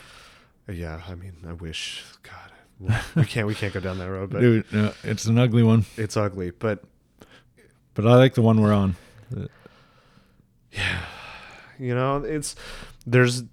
[0.67, 4.41] Yeah, I mean, I wish God we can't we can't go down that road, but
[4.41, 6.49] Dude, no, it's an ugly one, it's ugly.
[6.51, 6.83] But
[7.93, 8.95] but I like the one we're on.
[10.71, 11.05] Yeah.
[11.77, 12.55] You know, it's
[13.05, 13.43] there's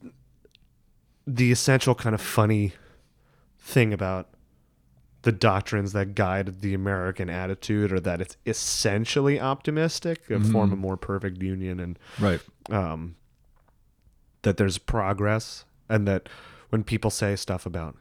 [1.27, 2.73] the essential kind of funny
[3.59, 4.29] thing about
[5.23, 10.77] the doctrines that guide the American attitude or that it's essentially optimistic, a form a
[10.77, 12.41] more perfect union and Right.
[12.71, 13.17] um,
[14.43, 16.29] that there's progress and that
[16.71, 17.97] when people say stuff about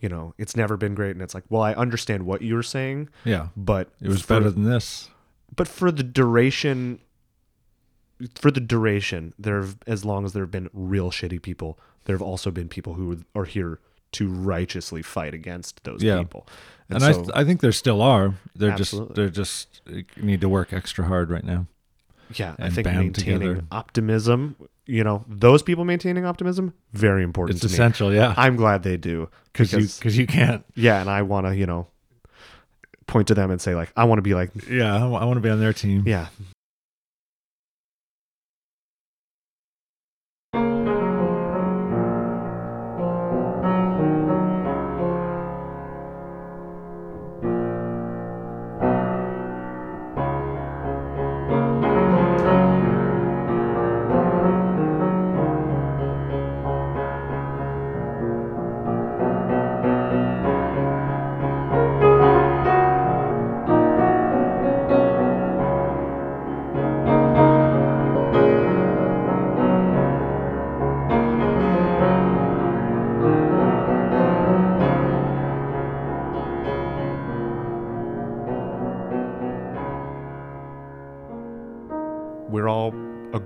[0.00, 3.08] you know it's never been great and it's like well i understand what you're saying
[3.24, 3.48] Yeah.
[3.56, 5.08] but It was for, better than this.
[5.56, 6.98] but for the duration
[8.34, 12.22] for the duration there as long as there have been real shitty people there have
[12.22, 13.80] also been people who are here
[14.14, 16.18] to righteously fight against those Yeah.
[16.18, 16.46] people
[16.88, 18.34] And, and, I, th- I think there still are.
[18.56, 19.08] They're Absolutely.
[19.08, 21.66] just, they're just need to work extra hard right now.
[22.34, 23.12] yeah i think maintaining
[23.54, 23.64] together.
[23.70, 28.56] optimism you know those people maintaining optimism very important It's to me essential, yeah, i'm
[28.56, 30.64] glad they do because you because you can't.
[30.74, 31.86] Yeah, and I want to, you know,
[33.06, 35.40] point to them and say like, I want to be like, Yeah, I, want to
[35.40, 36.02] be on their team.
[36.06, 36.26] yeah.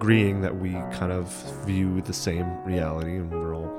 [0.08, 1.26] Agreeing that we kind of
[1.66, 3.70] view the same reality, and we're all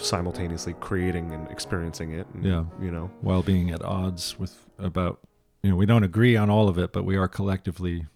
[0.00, 2.26] simultaneously creating and experiencing it.
[2.34, 2.64] And, Yeah.
[2.80, 5.20] you know, while being at odds with about
[5.62, 8.06] you know we don't agree on all of it, but we are collectively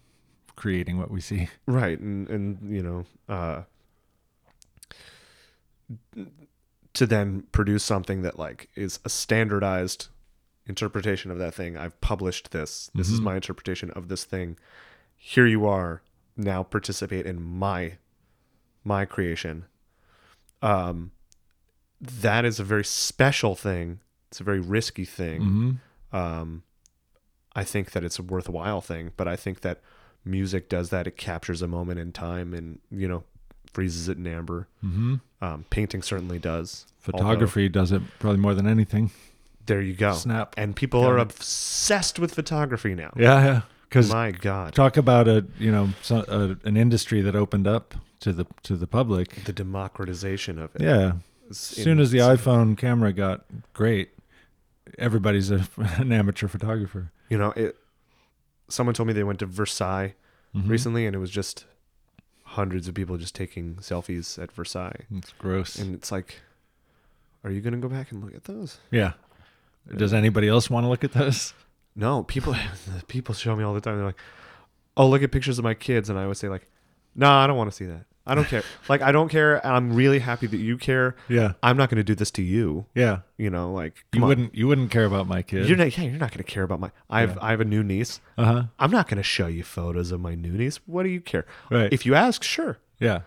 [0.57, 1.47] creating what we see.
[1.67, 3.61] right, and and you know, uh,
[6.93, 10.09] to then produce something that like is a standardized
[10.67, 11.77] interpretation of that thing.
[11.77, 12.91] I've published this.
[12.93, 13.23] This is Mhm.
[13.23, 14.57] my interpretation of this thing.
[15.15, 16.01] Here you are.
[16.37, 17.97] Now participate in my
[18.83, 19.65] my creation.
[20.61, 21.11] Um
[22.01, 23.99] that is a very special thing.
[24.29, 25.41] It's a very risky thing.
[25.41, 26.15] Mm-hmm.
[26.15, 26.63] Um
[27.55, 29.81] I think that it's a worthwhile thing, but I think that
[30.23, 31.07] music does that.
[31.07, 33.23] It captures a moment in time and, you know,
[33.73, 34.67] freezes it in amber.
[34.83, 35.15] Mm-hmm.
[35.41, 36.85] Um, painting certainly does.
[36.99, 39.11] Photography does it probably more than anything.
[39.65, 40.13] There you go.
[40.13, 40.53] Snap.
[40.57, 43.13] And people Got are obsessed with photography now.
[43.15, 43.61] Yeah, yeah.
[43.89, 44.75] Because My God.
[44.75, 48.75] talk about a you know so, a, an industry that opened up to the to
[48.75, 49.43] the public.
[49.45, 50.81] The democratization of it.
[50.81, 51.13] Yeah.
[51.49, 54.09] As soon as the iPhone camera got great,
[54.99, 55.67] everybody's a,
[55.97, 57.11] an amateur photographer.
[57.29, 57.75] You know, it.
[58.67, 60.13] Someone told me they went to Versailles
[60.55, 60.67] Mhm.
[60.69, 61.65] recently, and it was just
[62.43, 65.77] hundreds of people just taking selfies at Versailles, It's gross.
[65.77, 66.41] and it's like,
[67.43, 68.79] are you gonna go back and look at those?
[68.91, 69.13] yeah.
[69.95, 71.53] Does anybody else want to look at those?
[71.99, 72.55] No, people.
[73.07, 73.97] people show me all the time.
[73.97, 74.19] They're like,
[74.95, 76.67] "Oh, look at pictures of my kids," and I would say like,
[77.15, 78.05] "No, I don't want to see that.
[78.25, 78.63] I don't care.
[78.89, 81.15] like, I don't care, and I'm really happy that you care.
[81.27, 81.53] Yeah.
[81.63, 82.85] I'm not gonna do this to you.
[82.93, 83.19] Yeah.
[83.37, 84.27] You know, like, You on.
[84.27, 85.67] wouldn't you wouldn't care about my kids.
[85.67, 85.97] You're not.
[85.97, 86.91] Yeah, you're not gonna care about my.
[87.09, 87.31] I have.
[87.31, 87.37] Yeah.
[87.41, 88.21] I have a new niece.
[88.37, 88.63] uh huh.
[88.79, 90.79] I'm not gonna show you photos of my new niece.
[90.85, 91.45] What do you care?
[91.69, 91.91] Right.
[91.91, 92.77] If you ask, sure.
[92.99, 93.21] yeah.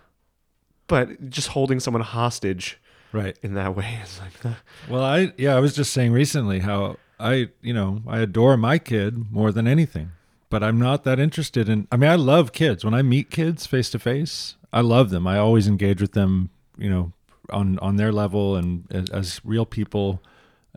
[0.87, 2.79] But just holding someone hostage
[3.12, 3.37] Right.
[3.43, 4.55] in that way is like,
[4.89, 8.79] Well, I yeah, I was just saying recently how I, you know, I adore my
[8.79, 10.11] kid more than anything.
[10.51, 12.85] But I'm not that interested in I mean, I love kids.
[12.85, 15.27] When I meet kids face to face, I love them.
[15.27, 17.12] I always engage with them, you know,
[17.49, 20.23] on on their level and as, as real people,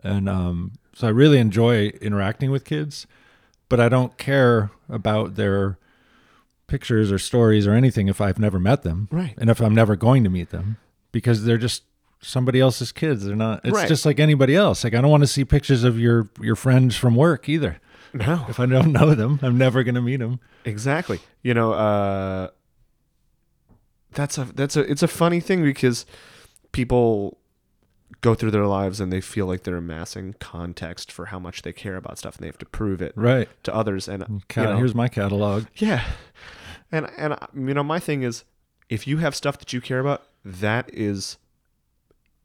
[0.02, 3.06] and um, so I really enjoy interacting with kids,
[3.68, 5.78] but I don't care about their
[6.68, 9.34] pictures or stories or anything if I've never met them, Right.
[9.36, 10.78] And if I'm never going to meet them,
[11.12, 11.82] because they're just
[12.20, 13.24] somebody else's kids.
[13.24, 13.60] They're not.
[13.64, 13.88] It's Right.
[13.88, 14.84] just like anybody else.
[14.84, 17.78] Like I don't want to see pictures of your your friends from work either.
[18.14, 18.46] No.
[18.48, 20.40] If I don't know them, I'm never going to meet them.
[20.64, 21.20] Exactly.
[21.42, 22.48] You know, uh
[24.12, 26.06] that's a that's a it's a funny thing because
[26.72, 27.38] people
[28.22, 31.72] go through their lives and they feel like they're amassing context for how much they
[31.72, 33.48] care about stuff and they have to prove it Right.
[33.64, 35.64] to others and Cat- you know, here's my catalog.
[35.76, 36.02] yeah.
[36.90, 38.44] And and you know my thing is
[38.88, 41.36] if you have stuff that you care about that is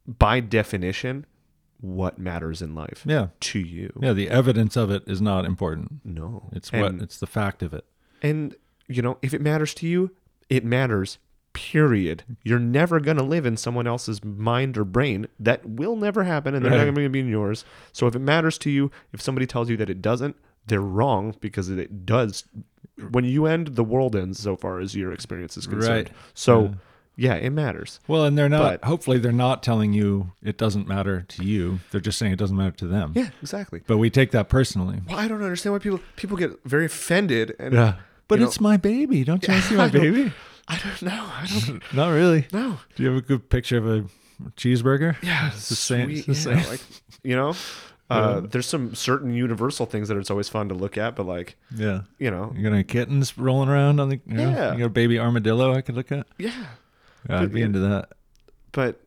[0.08, 1.26] by definition
[1.80, 3.28] what matters in life Yeah.
[3.39, 3.91] to you.
[4.02, 4.14] Yeah.
[4.14, 6.02] The evidence of it is not important.
[6.06, 6.49] No.
[6.54, 7.86] It's And- what it's the fact of it.
[8.22, 8.56] And,
[8.88, 10.12] you know, if it matters to you,
[10.47, 11.18] it matters,
[11.54, 12.24] period.
[12.43, 15.28] You're never going to live in someone else's mind or brain.
[15.39, 16.86] That will never happen, and they're Right.
[16.86, 17.66] not going to be in yours.
[17.91, 20.36] So if it matters to you, if somebody tells you that it doesn't,
[20.68, 22.43] they're wrong because it does.
[23.10, 26.10] When you end, the world ends so far as your experience is concerned.
[26.10, 26.18] Right.
[26.36, 26.74] So, yeah,
[27.18, 27.99] it matters.
[28.07, 28.82] Well, and they're not.
[28.82, 31.80] But- hopefully, they're not telling you it doesn't matter to you.
[31.91, 33.14] They're just saying it doesn't matter to them.
[33.16, 33.82] Yeah, exactly.
[33.86, 35.01] But we take that personally.
[35.07, 37.55] Well, I don't understand why people people get very offended.
[37.59, 37.95] And
[38.28, 39.24] But you it's my baby.
[39.24, 40.32] Don't you to see my I baby?
[40.68, 41.26] I don't know.
[41.26, 42.47] I don't Not really.
[42.53, 42.78] No.
[42.95, 44.05] Do you have a good picture of a
[44.55, 45.16] cheeseburger?
[45.22, 46.70] Yeah, It's the same- it's the yeah, same.
[46.72, 46.82] like
[47.24, 47.53] you know,
[48.09, 51.57] uh, there's some certain universal things that it's always fun to look at, but like
[51.76, 52.01] Yeah.
[52.20, 54.20] you know, You got any kittens rolling around on the?
[54.26, 54.72] You know, Yeah.
[54.74, 56.26] You got a baby armadillo I could look at.
[56.38, 56.66] yeah,
[57.30, 58.09] Yeah, I'd be into that.
[58.72, 58.99] but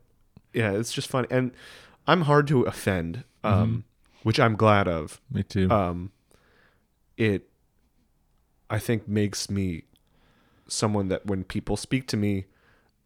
[0.53, 1.51] yeah, it's just fun, and
[2.07, 3.79] I'm hard to offend, um, Mm-hmm.
[4.23, 5.21] which I'm glad of.
[5.33, 5.71] Me too.
[5.71, 6.13] Um,
[7.17, 7.49] it,
[8.71, 9.85] I think, makes me
[10.69, 12.45] someone that when people speak to me,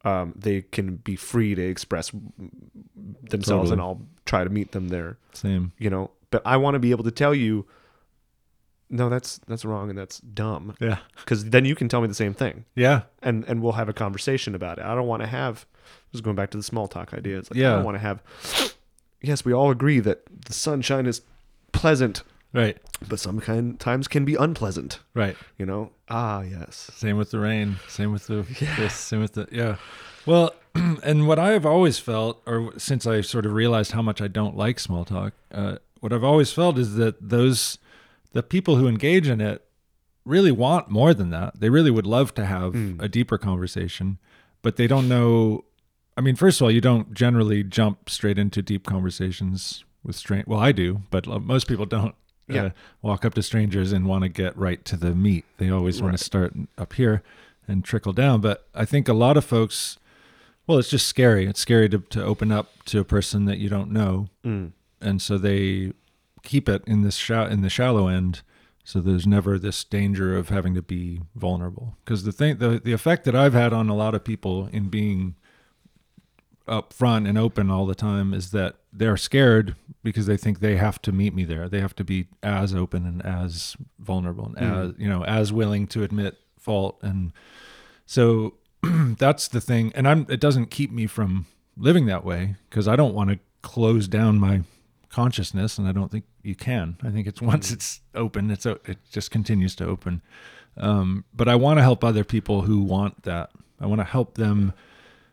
[0.04, 2.12] um, they can be free to express
[3.30, 5.16] themselves, and I'll try to meet them there.
[5.32, 5.72] Same.
[5.78, 7.64] you know but i want to be able to tell you
[8.90, 10.98] no that's that's wrong and that's dumb Yeah.
[11.16, 13.02] because then you can tell me the same thing Yeah.
[13.22, 15.66] and and we'll have a conversation about it i don't want to have
[16.12, 17.70] just going back to the small talk idea it's like i Yeah.
[17.76, 18.22] don't want to have
[19.20, 21.22] yes we all agree that the sunshine is
[21.72, 22.22] pleasant
[22.54, 22.78] Right.
[23.06, 25.36] but some kind times can be unpleasant Right.
[25.58, 27.76] you know ah yes Same with the rain.
[27.88, 28.42] Same with the
[28.78, 28.94] this.
[28.94, 29.76] Same with the yeah.
[30.24, 34.28] Well, and what I've always felt, or since I sort of realized how much I
[34.28, 37.78] don't like small talk, uh, what I've always felt is that those
[38.32, 39.64] the people who engage in it
[40.24, 41.58] really want more than that.
[41.60, 44.18] They really would love to have a deeper conversation,
[44.62, 45.64] but they don't know.
[46.16, 50.46] I mean, first of all, you don't generally jump straight into deep conversations with strange.
[50.46, 52.14] Well, I do, but most people don't.
[52.50, 52.64] Yeah.
[52.64, 52.70] Uh,
[53.02, 55.44] walk up to strangers and want to get right to the meat.
[55.58, 57.22] They always want to start up here
[57.66, 58.40] and trickle down.
[58.40, 59.98] But I think a lot of folks,
[60.66, 61.44] well, it's just scary.
[61.46, 64.72] It's scary to, to open up to a person that you don't know, Mm.
[64.98, 65.92] and so they
[66.42, 68.42] keep it in this sha- in the shallow end.
[68.84, 71.96] So there's never this danger of having to be vulnerable.
[72.04, 74.88] Because the thing, the the effect that I've had on a lot of people in
[74.88, 75.34] being
[76.66, 80.76] up front and open all the time is that they're scared because they think they
[80.76, 81.68] have to meet me there.
[81.68, 84.74] They have to be as open and as vulnerable and hmm.
[84.74, 87.32] as you know as willing to admit fault and
[88.04, 92.86] so that's the thing and I'm it doesn't keep me from living that way because
[92.86, 94.62] I don't want to close down my
[95.10, 96.96] consciousness and I don't think you can.
[97.02, 100.22] I think it's once it's open it's it just continues to open.
[100.76, 103.50] Um, but I want to help other people who want that.
[103.80, 104.72] I want to help them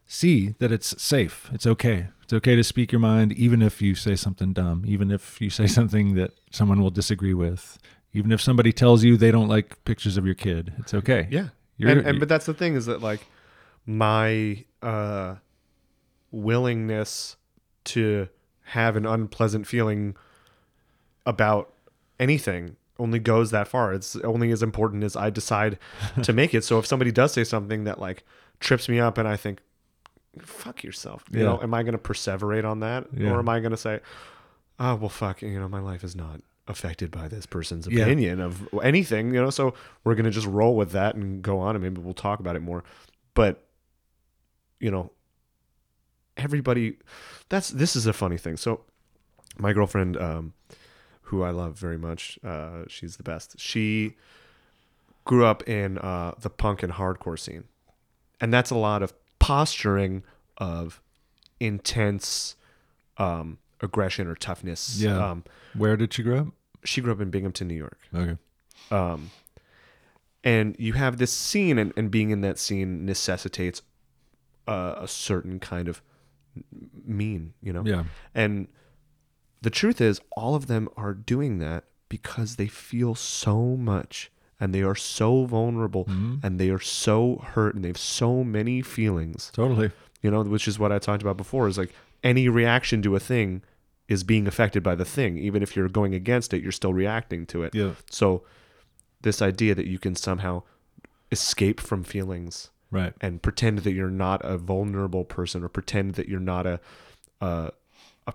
[0.07, 1.49] see that it's safe.
[1.53, 2.07] It's okay.
[2.23, 5.49] It's okay to speak your mind, even if you say something dumb, even if you
[5.49, 7.77] say something that someone will disagree with,
[8.13, 10.73] even if somebody tells you they don't like pictures of your kid.
[10.79, 11.27] It's okay.
[11.29, 11.49] Yeah.
[11.77, 13.19] You're- and, and but that's the thing is that like
[13.85, 15.35] my uh
[16.31, 17.37] willingness
[17.85, 18.27] to
[18.69, 20.15] have an unpleasant feeling
[21.25, 21.73] about
[22.19, 23.93] anything only goes that far.
[23.93, 25.77] It's only as important as I decide
[26.23, 26.63] to make it.
[26.63, 28.23] So if somebody does say something that like
[28.59, 29.59] trips me up and I think
[30.39, 31.45] fuck yourself, you Yeah.
[31.45, 33.31] know, am I going to perseverate on that Yeah.
[33.31, 33.99] or am I going to say
[34.79, 38.03] oh well fuck, you know, my life is not affected by this person's Yeah.
[38.05, 41.59] opinion of anything, you know, so we're going to just roll with that and go
[41.59, 42.83] on and maybe we'll talk about it more.
[43.33, 43.61] But
[44.79, 45.11] you know,
[46.37, 46.97] everybody
[47.49, 48.57] that's this is a funny thing.
[48.57, 48.81] So
[49.57, 50.53] my girlfriend um
[51.23, 53.59] who I love very much, uh she's the best.
[53.59, 54.15] She
[55.23, 57.65] grew up in uh the punk and hardcore scene.
[58.41, 60.23] And that's a lot of posturing
[60.57, 61.01] of
[61.59, 62.55] intense
[63.17, 64.99] um aggression or toughness.
[64.99, 65.31] Yeah.
[65.31, 66.47] Um Where did she grow up?
[66.85, 67.97] she grew up in Binghamton, New York.
[68.13, 68.37] Okay.
[68.91, 69.31] Um,
[70.43, 73.81] and you have this scene, and, and being in that scene necessitates
[74.67, 76.01] uh, a certain kind of
[77.05, 77.83] mean, you know?
[77.85, 78.03] Yeah.
[78.33, 78.67] And
[79.61, 84.73] the truth is, all of them are doing that because they feel so much and
[84.73, 86.43] they are so vulnerable Mhm.
[86.43, 89.91] and they are so hurt and they have so many feelings, Totally.
[90.21, 91.93] you know, which is what I talked about before is like
[92.23, 93.61] any reaction to a thing
[94.07, 95.37] is being affected by the thing.
[95.37, 97.73] Even if you're going against it, you're still reacting to it.
[97.75, 97.91] Yeah.
[98.09, 98.43] So,
[99.21, 100.61] this idea that you can somehow
[101.31, 103.13] escape from feelings Right.
[103.21, 106.79] and pretend that you're not a vulnerable person or pretend that you're not a
[107.41, 107.71] a
[108.27, 108.33] a,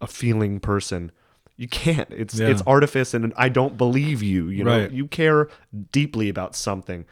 [0.00, 1.10] a feeling person
[1.56, 2.48] you can't it's Yeah.
[2.48, 4.90] it's artifice and i don't believe you you know Right.
[4.90, 5.48] you care
[5.92, 7.04] deeply about something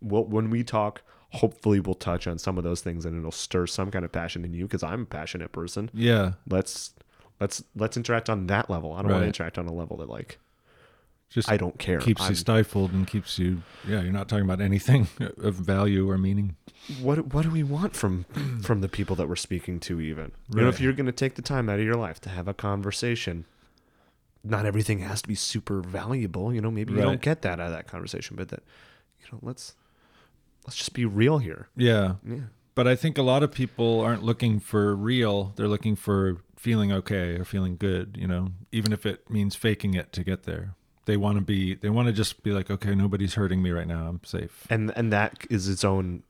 [0.00, 3.66] well when we talk hopefully we'll touch on some of those things and it'll stir
[3.66, 6.32] some kind of passion in you because i'm a passionate person Yeah.
[6.48, 6.94] let's
[7.40, 10.08] let's let's interact on that level i don't want to interact on a level that
[10.08, 10.38] like
[11.30, 13.62] Just i don't care keeps I'm- you stifled and keeps you.
[13.86, 14.00] Yeah.
[14.02, 15.08] You're not talking about anything
[15.38, 16.56] of value or meaning.
[17.02, 18.24] what what do we want from
[18.62, 21.34] from the people that we're speaking to even you know if you're going to take
[21.34, 23.44] the time out of your life to have a conversation
[24.44, 27.66] not everything has to be super valuable you know maybe you don't get that out
[27.66, 28.62] of that conversation but that
[29.20, 29.74] you know let's
[30.64, 32.14] let's just be real here Yeah.
[32.24, 32.46] yeah
[32.76, 35.52] But I think a lot of people aren't looking for real.
[35.56, 39.94] They're looking for feeling okay or feeling good, you know, even if it means faking
[39.94, 40.74] it to get there.
[41.06, 43.86] They want to be, they want to just be like, okay, nobody's hurting me right
[43.88, 44.06] now.
[44.08, 44.66] I'm safe.
[44.70, 46.22] and and that is its own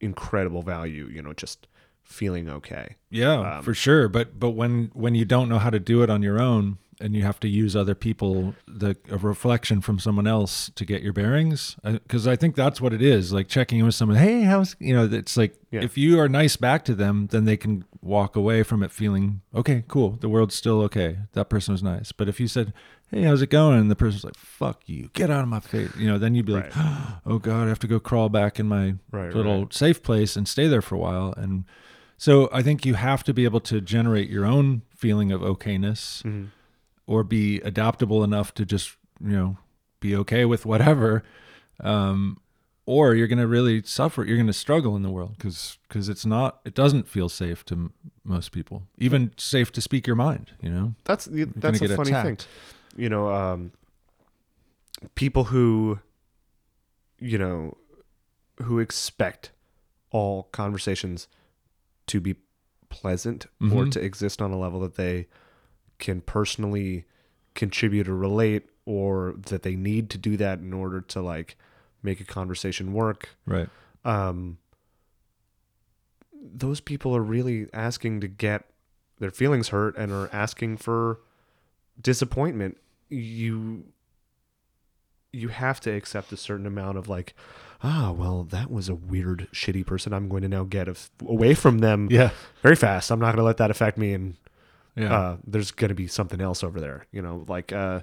[0.00, 1.66] incredible value you know just
[2.02, 4.08] feeling okay Yeah, Um, for sure.
[4.08, 7.14] But, but when, when you don't know how to do it on your own and
[7.14, 11.12] you have to use other people, the a reflection from someone else to get your
[11.12, 14.18] bearings, because I think that's what it is like checking in with someone.
[14.18, 15.82] Hey, how's, you know, it's like Yeah.
[15.82, 19.40] if you are nice back to them, then they can walk away from it feeling,
[19.54, 20.18] okay, cool.
[20.20, 21.18] The world's still okay.
[21.32, 22.10] That person was nice.
[22.12, 22.74] But if you said,
[23.12, 23.78] hey, how's it going?
[23.78, 25.90] And the person's like, fuck you, get out of my face.
[25.96, 26.72] You know, then you'd be like,
[27.26, 30.48] oh God, I have to go crawl back in my Right, little safe place and
[30.48, 31.34] stay there for a while.
[31.36, 31.64] And
[32.16, 36.22] so I think you have to be able to generate your own feeling of okayness
[36.22, 36.44] mm-hmm.
[37.06, 39.56] or be adaptable enough to just, you know,
[40.00, 41.22] be okay with whatever.
[41.80, 42.38] Um,
[42.86, 44.24] or you're going to really suffer.
[44.24, 47.74] You're going to struggle in the world because it's not, it doesn't feel safe to
[47.74, 47.92] m-
[48.24, 50.94] most people, even safe to speak your mind, you know?
[51.04, 52.48] that's the- that's a funny thing attacked.
[52.96, 53.72] You know um
[55.14, 55.98] people who
[57.18, 57.76] you know
[58.62, 59.50] who expect
[60.10, 61.26] all conversations
[62.06, 62.36] to be
[62.90, 63.90] pleasant or Mhm.
[63.92, 65.26] to exist on a level that they
[65.98, 67.06] can personally
[67.54, 71.56] contribute or relate or that they need to do that in order to like
[72.02, 73.68] make a conversation work Right.
[74.04, 74.58] um,
[76.32, 78.66] those people are really asking to get
[79.18, 81.20] their feelings hurt and are asking for
[82.00, 82.78] disappointment.
[83.12, 83.84] You
[85.32, 87.34] you have to accept a certain amount of like,
[87.82, 90.12] ah, well, that was a weird, shitty person.
[90.12, 92.30] I'm going to now get af- away from them Yeah.
[92.62, 93.10] very fast.
[93.10, 94.36] I'm not going to let that affect me, and
[94.94, 95.14] Yeah.
[95.18, 97.06] uh, there's going to be something else over there.
[97.12, 98.00] You know, like, uh,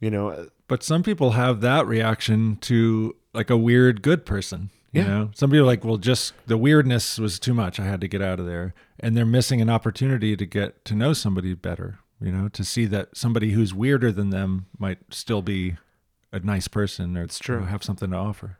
[0.00, 4.70] you know, uh, But some people have that reaction to like a weird good person.
[4.90, 5.06] You Yeah.
[5.08, 7.78] know, some people are like, well, just the weirdness was too much.
[7.78, 10.96] I had to get out of there, and they're missing an opportunity to get to
[10.96, 12.00] know somebody better.
[12.20, 15.76] You know, to see that somebody who's weirder than them might still be
[16.32, 17.64] a nice person or It's true.
[17.64, 18.56] have something to offer.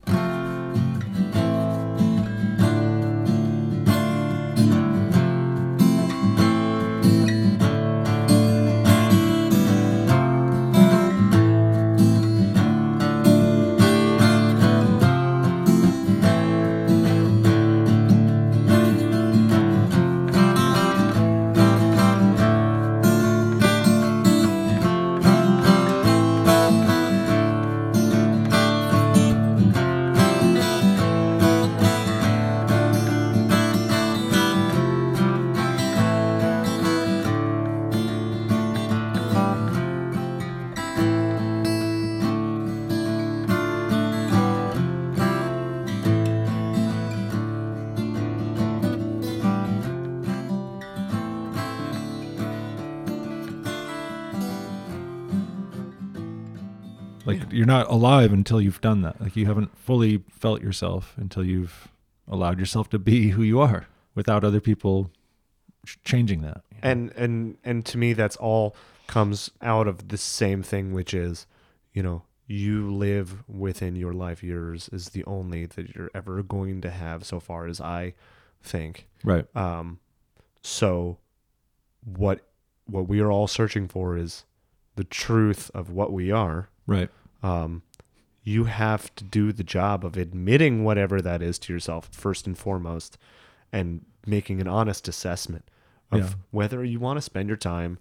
[58.30, 59.20] Alive until you've done that.
[59.20, 61.88] Like you haven't fully felt yourself until you've
[62.28, 65.10] allowed yourself to be who you are without other people
[65.86, 66.62] ch- changing that.
[66.82, 68.74] and and and to me that's all
[69.06, 71.46] comes out of the same thing which is
[71.92, 76.80] you know you live within your life yours is the only that you're ever going
[76.80, 78.12] to have so far as i
[78.60, 79.46] think right.
[79.56, 79.98] um
[80.62, 81.18] so
[82.04, 82.40] what
[82.86, 84.44] what we are all searching for is
[84.96, 87.10] the truth of what we are Right.
[87.44, 87.82] um
[88.48, 92.56] you have to do the job of admitting whatever that is to yourself first and
[92.56, 93.18] foremost
[93.72, 95.64] and making an honest assessment
[96.12, 96.28] of Yeah.
[96.52, 97.98] whether you want to spend your time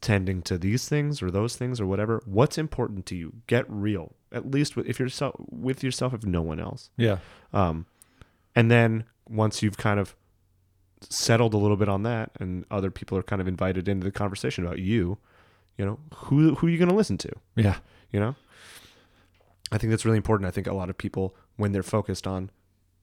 [0.00, 2.20] tending to these things or those things or whatever.
[2.26, 3.34] What's important to you?
[3.46, 6.90] Get real, at least with if you're so, with yourself, if no one else.
[6.96, 7.18] Yeah.
[7.52, 7.86] Um,
[8.56, 10.16] and then once you've kind of
[11.08, 14.10] settled a little bit on that, and other people are kind of invited into the
[14.10, 15.18] conversation about you,
[15.78, 17.30] you know, who who are you going to listen to?
[17.54, 17.76] Yeah.
[18.12, 18.34] You know,
[19.76, 20.48] I think that's really important.
[20.48, 22.50] I think a lot of people, when they're focused on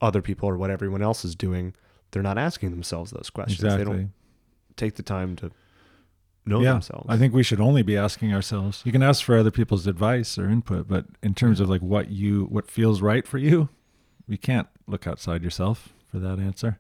[0.02, 1.76] other people or what everyone else is doing,
[2.10, 3.62] they're not asking themselves those questions.
[3.62, 4.12] They don't
[4.76, 5.52] take the time to
[6.48, 6.72] know yeah.
[6.72, 7.06] themselves.
[7.08, 8.82] I think we should only be asking ourselves.
[8.86, 12.10] You can ask for other people's advice or input, but in terms of like what
[12.10, 13.70] you what feels right for you,
[14.28, 16.80] you can't look outside yourself for that answer.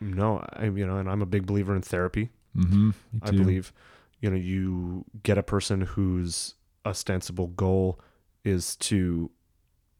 [0.00, 2.30] no, I you know, and I'm a big believer in therapy.
[2.56, 2.92] Mm-hmm.
[3.20, 3.74] I believe,
[4.22, 6.54] you know, you get a person whose
[6.86, 8.00] ostensible goal
[8.44, 9.30] is to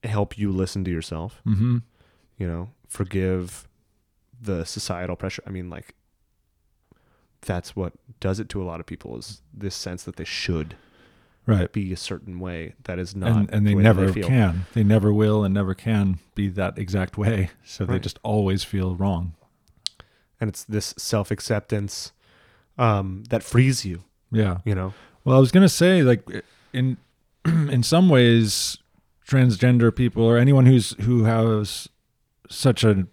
[0.03, 1.78] help you listen to yourself, Mm-hmm.
[2.38, 3.66] you know, forgive
[4.40, 5.42] the societal pressure.
[5.47, 5.95] I mean, like,
[7.42, 10.76] that's what does it to a lot of people is this sense that they should
[11.47, 11.70] Right.
[11.70, 14.26] be a certain way that is not And, and the they that never feel.
[14.26, 14.64] can.
[14.72, 17.51] They never will and never can be that exact way.
[17.66, 19.34] So they just always feel wrong.
[20.40, 22.12] And it's this self acceptance
[22.78, 24.59] um, that frees you, Yeah.
[24.64, 24.95] you know?
[25.24, 26.22] Well, I was gonna say, like,
[26.72, 26.97] in
[27.70, 28.78] in some ways,
[29.28, 31.88] transgender people or anyone who's who has
[32.49, 33.07] such a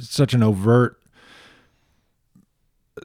[0.00, 1.00] such an overt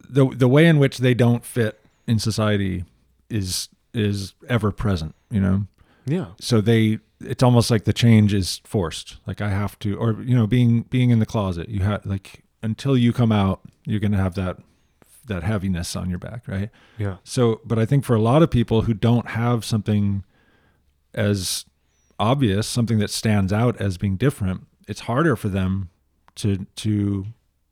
[0.09, 2.85] the the way in which they don't fit in society
[3.29, 5.15] is is ever present.
[5.29, 5.67] You know,
[6.05, 6.27] Yeah.
[6.39, 9.17] so they it's almost like the change is forced.
[9.27, 12.43] Like I have to, or you know, being being in the closet, you have like
[12.63, 14.57] until you come out, you're gonna have that
[15.25, 16.69] that heaviness on your back, right?
[16.97, 17.17] Yeah.
[17.23, 20.23] So, but I think for a lot of people who don't have something
[21.13, 21.65] as
[22.19, 25.89] obvious, something that stands out as being different, it's harder for them
[26.35, 27.25] to to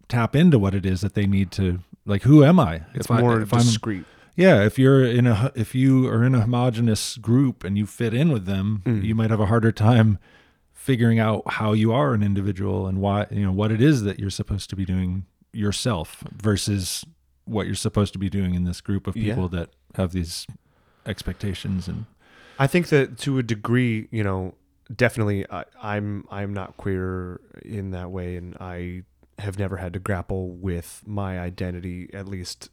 [0.08, 2.24] tap into what it is that they need to like.
[2.24, 2.84] Who am I?
[2.94, 4.06] It's If I- more if I'm- discreet.
[4.36, 8.14] yeah, if you're in a if you are in a homogenous group and you fit
[8.14, 9.04] in with them, Mm.
[9.04, 10.18] you might have a harder time
[10.74, 14.20] figuring out how you are an individual and why you know what it is that
[14.20, 17.06] you're supposed to be doing yourself versus
[17.50, 19.34] what you're supposed to be doing in this group of Yeah.
[19.34, 20.46] people that have these
[21.06, 22.06] expectations and
[22.62, 24.54] I think that to a degree, you know,
[24.94, 29.04] definitely I, I'm I'm not queer in that way, and I
[29.40, 32.70] have never had to grapple with my identity, at least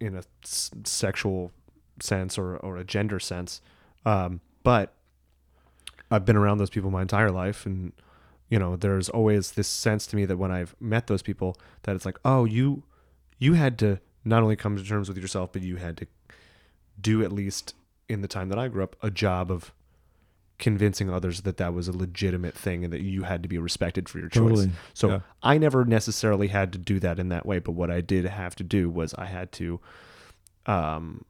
[0.00, 1.52] in a s- sexual
[2.00, 3.60] sense or or a gender sense.
[4.06, 4.94] Um, but
[6.10, 7.92] I've been around those people my entire life, and
[8.48, 11.94] you know, there's always this sense to me that when I've met those people, that
[11.94, 12.84] it's like, oh, you
[13.40, 16.06] you had to not only come to terms with yourself, but you had to
[17.00, 17.74] do at least
[18.08, 19.72] in the time that I grew up a job of
[20.58, 24.08] convincing others that that was a legitimate thing and that you had to be respected
[24.08, 24.42] for your choice.
[24.42, 25.20] Totally, So yeah.
[25.42, 28.54] I never necessarily had to do that in that way, but what I did have
[28.56, 29.80] to do was I had to
[30.66, 31.24] um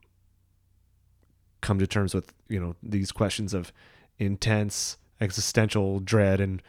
[1.61, 3.73] come to terms with, you know, these questions of
[4.19, 6.61] intense existential dread and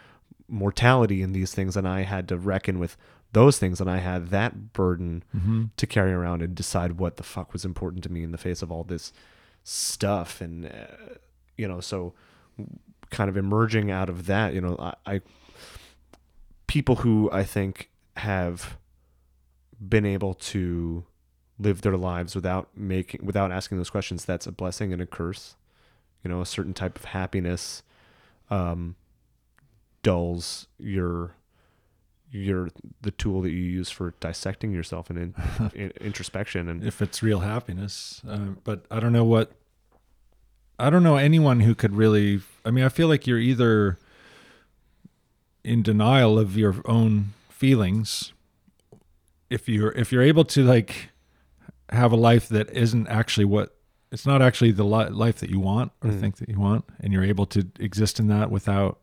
[0.48, 2.96] mortality and these things and I had to reckon with
[3.34, 5.66] those things and I had that burden mm-hmm.
[5.78, 8.62] to carry around and decide what the fuck was important to me in the face
[8.62, 9.14] of all this
[9.64, 11.16] stuff and uh,
[11.58, 12.14] you know so
[13.10, 15.22] kind of emerging out of that you know I, I
[16.68, 18.78] people who I think have
[19.80, 21.06] been able to
[21.60, 25.56] live their lives without making without asking those questions that's a blessing and a curse
[26.24, 27.84] you know a certain type of happiness
[28.50, 28.96] um
[30.04, 31.36] dulls your
[32.32, 32.70] your
[33.02, 35.36] the tool that you use for dissecting yourself and in,
[35.76, 38.22] in, introspection and if it's real happiness.
[38.28, 39.52] Uh, but I don't know what.
[40.80, 42.42] I don't know anyone who could really.
[42.66, 44.00] I mean, I feel like you're either
[45.64, 48.34] in denial of your own feelings.
[49.50, 51.10] If you're if you're able to like
[51.90, 53.76] have a life that isn't actually what
[54.12, 56.20] it's not actually the li- life that you want or Mm.
[56.20, 59.00] think that you want, and you're able to exist in that without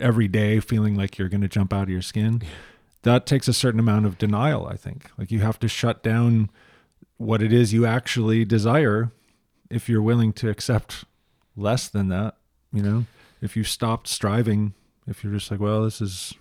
[0.00, 2.42] every day feeling like you're going to jump out of your skin.
[3.02, 5.10] That takes a certain amount of denial, I think.
[5.16, 6.50] Like you have to shut down
[7.16, 9.12] what it is you actually desire
[9.70, 11.04] if you're willing to accept
[11.56, 12.36] less than that,
[12.72, 13.06] you know?
[13.40, 14.74] If you stopped striving,
[15.06, 16.34] if you're just like, well, this is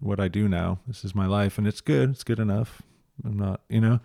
[0.00, 0.78] what I do now.
[0.86, 2.10] This is my life and it's good.
[2.10, 2.82] It's good enough.
[3.24, 4.00] I'm not, you know.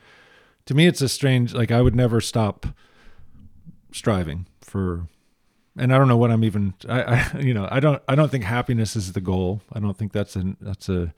[0.67, 2.67] To me it's a strange like I would never stop
[3.91, 5.07] striving for
[5.77, 7.01] and I don't know what I'm even I,
[7.33, 9.61] I you know, I don't I don't think happiness is the goal.
[9.71, 11.13] I don't think that's a that's a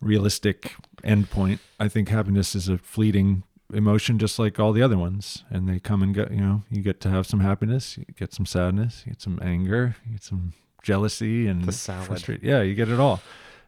[0.00, 1.58] realistic endpoint.
[1.80, 3.42] I think happiness is a fleeting
[3.72, 6.80] emotion just like all the other ones and they come and go, you know, you
[6.80, 10.22] get to have some happiness, you get some sadness, you get some anger, you get
[10.24, 10.52] some
[10.82, 12.38] jealousy and The salad.
[12.42, 13.20] Yeah, you get it all.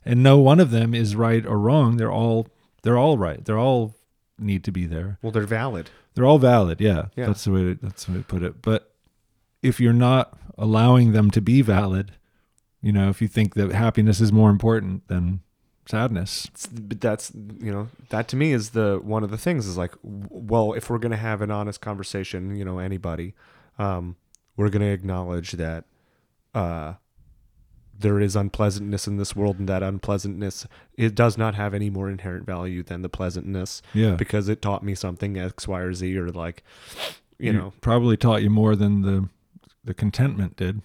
[0.05, 1.97] and no one of them is right or wrong.
[1.97, 2.49] They're all
[2.83, 3.45] they're all right.
[3.45, 3.95] They're all
[4.39, 5.19] need to be there.
[5.21, 5.91] Well, they're valid.
[6.15, 6.81] They're all valid.
[6.81, 7.27] Yeah, Yeah.
[7.27, 8.63] that's the way to, that's the way to put it.
[8.63, 8.91] But
[9.63, 12.13] if you're not allowing them to be valid,
[12.83, 15.41] you know, if you think that happiness is more important than
[15.87, 19.77] sadness, but that's you know that to me is the one of the things is
[19.77, 23.35] like well if we're gonna have an honest conversation you know anybody
[23.77, 24.15] um
[24.57, 25.85] we're gonna acknowledge that
[26.55, 26.95] uh
[27.99, 32.09] there is unpleasantness in this world and that unpleasantness it does not have any more
[32.09, 36.17] inherent value than the pleasantness yeah, because it taught me something x y or z
[36.17, 36.63] or like
[37.39, 37.73] you know.
[37.81, 39.29] probably taught you more than the
[39.85, 40.83] the contentment did.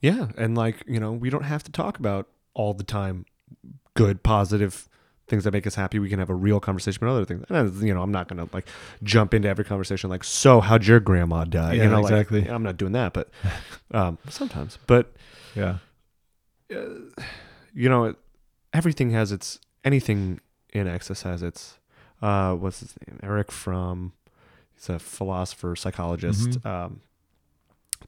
[0.00, 3.26] Yeah, and like you know, we don't have to talk about all the time
[3.94, 4.88] good, positive
[5.28, 5.98] things that make us happy.
[5.98, 7.44] We can have a real conversation about other things.
[7.48, 8.66] And, you know, I'm not gonna like
[9.02, 12.48] jump into every conversation like, "So, how'd your grandma die?" Yeah, you know, like, exactly.
[12.48, 13.30] I'm not doing that, but
[13.92, 14.78] um, sometimes.
[14.86, 15.12] But
[15.54, 15.78] Yeah,
[16.68, 18.14] you know,
[18.72, 20.40] everything has its anything
[20.72, 21.78] in excess has its.
[22.22, 23.18] Uh, what's his name?
[23.22, 24.12] Erich Fromm.
[24.74, 26.50] He's a philosopher, psychologist.
[26.50, 26.66] Mhm.
[26.66, 27.00] Um,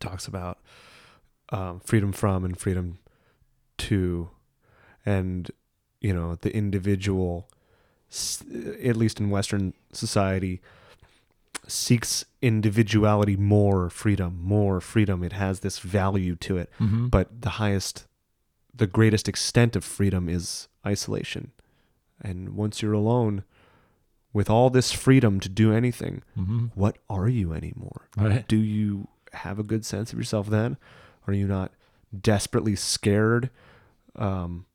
[0.01, 0.59] talks about
[1.51, 2.99] um, freedom from and freedom
[3.79, 4.31] to,
[5.05, 5.51] and
[6.01, 7.49] you know the individual,
[8.83, 10.61] at least in Western society,
[11.67, 15.23] seeks individuality more freedom, more freedom.
[15.23, 17.09] It has this value to it mm-hmm.
[17.09, 18.07] but the highest
[18.75, 21.53] the greatest extent of freedom is isolation
[22.21, 23.45] and once you're alone
[24.33, 26.67] with all this freedom to do anything mm-hmm.
[26.75, 28.49] what are you anymore right.
[28.49, 30.77] do you have a good sense of yourself then
[31.27, 31.73] are you not
[32.21, 33.51] desperately scared
[34.17, 34.67] um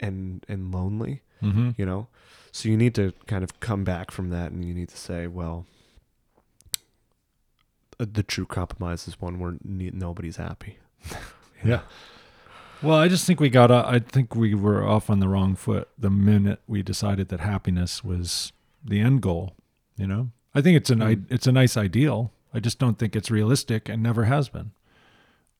[0.00, 1.70] and and lonely Mm-hmm.
[1.76, 2.08] you know
[2.50, 5.26] so you need to kind of come back from that and you need to say
[5.28, 5.66] well
[8.00, 10.78] uh, the true compromise is one where ne- nobody's happy
[11.64, 11.80] Yeah.
[12.82, 13.72] Well, I just think we got.
[13.72, 18.04] I think we were off on the wrong foot the minute we decided that happiness
[18.04, 18.52] was
[18.84, 19.54] the end goal.
[19.96, 21.24] You know, I think it's an i Mm.
[21.28, 22.30] it's a nice ideal.
[22.52, 24.72] I just don't think it's realistic and never has been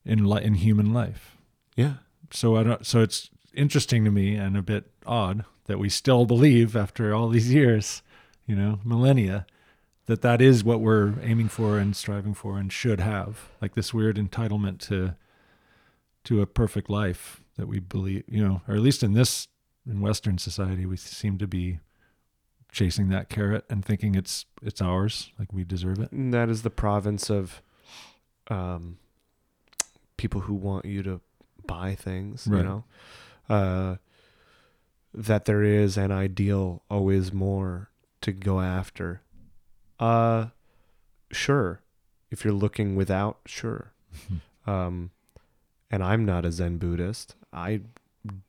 [0.05, 1.37] in li- in human life.
[1.75, 1.93] yeah
[2.31, 2.85] So I don't.
[2.85, 7.29] So it's interesting to me and a bit odd that we still believe after all
[7.29, 8.01] these years,
[8.45, 9.45] you know, millennia,
[10.07, 13.49] that that is what we're aiming for and striving for and should have.
[13.61, 15.15] Like this weird entitlement to
[16.25, 19.47] to a perfect life that we believe, you know, or at least in this
[19.87, 21.79] in Western society, we seem to be
[22.71, 26.11] chasing that carrot and thinking it's it's ours, like we deserve it.
[26.11, 27.61] And that is the province of
[28.49, 28.97] um,
[30.17, 31.21] people who want you to
[31.65, 32.83] buy things, you know.
[33.49, 33.95] Uh,
[35.13, 37.89] that there is an ideal always more
[38.21, 39.21] to go after.
[39.99, 40.47] Uh
[41.31, 41.81] sure.
[42.31, 43.91] If you're looking without, sure.
[44.67, 45.09] Um
[45.89, 47.35] and I'm not a Zen Buddhist.
[47.51, 47.81] I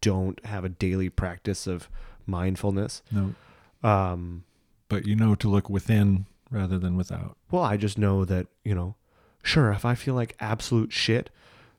[0.03, 1.89] don't have a daily practice of
[2.27, 3.03] mindfulness.
[3.11, 3.35] No,
[3.83, 4.45] Um
[4.89, 7.37] but you know to look within rather than without.
[7.51, 8.97] Well, I just know that, you know,
[9.43, 11.31] sure, if I feel like absolute shit,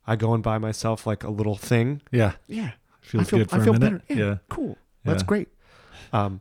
[0.07, 2.01] I go and buy myself like a little thing.
[2.11, 2.71] Yeah, Yeah.
[3.01, 4.07] feels I feel, good for I feel a minute.
[4.07, 4.19] better.
[4.19, 4.37] Yeah, yeah.
[4.49, 4.77] Cool.
[5.03, 5.49] That's great.
[6.13, 6.39] Um,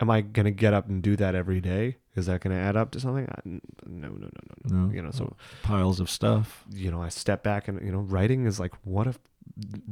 [0.00, 1.98] am I going to get up and do that every day?
[2.16, 3.28] Is that going to add up to something?
[3.28, 4.28] I, no, no, no,
[4.68, 4.76] no.
[4.86, 6.64] No, You know, so, piles of stuff.
[6.74, 9.14] you know, I step back and, you know, writing is like, what a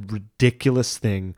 [0.07, 1.35] ridiculous thing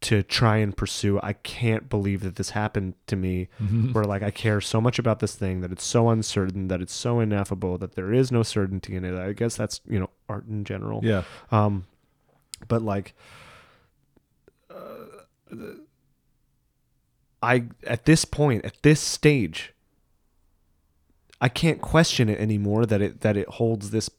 [0.00, 1.18] to try and pursue.
[1.22, 3.92] I can't believe that this happened to me Mm-hmm.
[3.92, 6.92] where like I care so much about this thing that it's so uncertain that it's
[6.94, 9.18] so ineffable that there is no certainty in it.
[9.18, 11.00] I guess that's you know art in general.
[11.04, 11.86] Yeah, Um,
[12.68, 13.14] but like,
[14.70, 14.74] uh,
[17.42, 19.72] I at this point at this stage,
[21.40, 24.10] I can't question it anymore that it that it holds this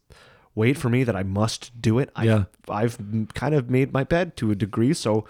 [0.56, 2.10] weight for me that I must do it.
[2.16, 2.44] I, Yeah.
[2.68, 2.98] I've
[3.34, 5.26] kind of made my bed to a degree, so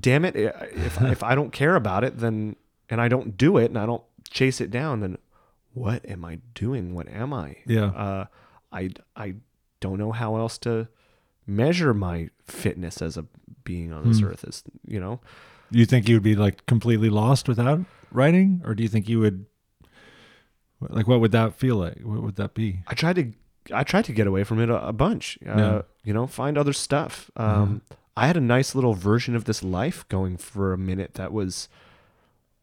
[0.00, 2.56] damn it, if if I don't care about it, then
[2.90, 5.18] and I don't do it and I don't chase it down, then
[5.74, 6.94] what am I doing?
[6.94, 7.56] What am I?
[7.66, 8.24] yeah, Uh,
[8.72, 9.34] I I
[9.80, 10.88] don't know how else to
[11.46, 13.24] measure my fitness as a
[13.64, 14.26] being on this Hmm.
[14.26, 14.44] earth.
[14.44, 15.20] Is you know,
[15.70, 17.80] you think you would be like completely lost without
[18.10, 19.46] writing, or do you think you would?
[20.80, 22.00] Like, what would that feel like?
[22.02, 22.82] What would that be?
[22.88, 23.32] I tried to
[23.72, 25.38] I tried to get away from it a, a bunch.
[25.46, 25.82] Uh, Yeah.
[26.04, 27.30] You know, find other stuff.
[27.36, 27.46] Um,
[27.90, 27.96] Uh-huh.
[28.16, 31.68] I had a nice little version of this life going for a minute that was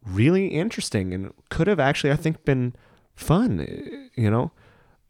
[0.06, 2.74] really interesting and could have actually I think been
[3.16, 4.10] fun.
[4.16, 4.52] You know,